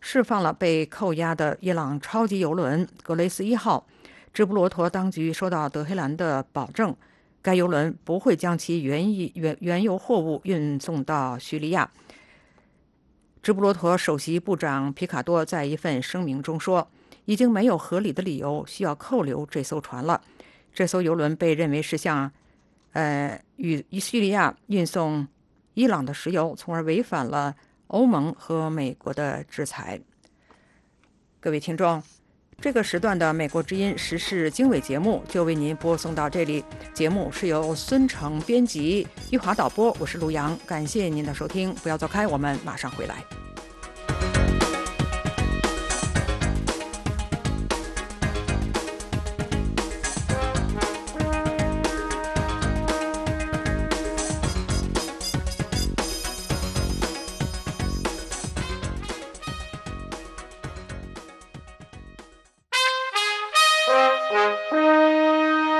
[0.00, 3.86] 释放了被扣押的伊朗超级油轮“格雷斯一号”。
[4.32, 6.96] 直布罗陀当局收到德黑兰的保证，
[7.42, 11.90] 该油轮不会将其原原原油货物运送到叙利亚。
[13.42, 16.88] 直布罗陀首席部长皮卡多在一份声明中说。
[17.24, 20.20] 已经没有合理的理由需要扣留这艘船了。
[20.74, 22.28] 这艘游轮被认为是向
[22.94, 25.24] 呃与叙利亚运送
[25.74, 27.54] 伊朗的石油，从而违反了
[27.88, 30.00] 欧盟和美国的制裁。
[31.40, 32.02] 各位听众。
[32.60, 36.64] 这个时段的《美国之音时事经纬》节目就为您播送到这里。
[36.94, 40.56] 节目是由孙成编辑，玉华导播，我是陆阳。
[40.64, 43.24] 感谢您的收听，不要走开，我们马上回来。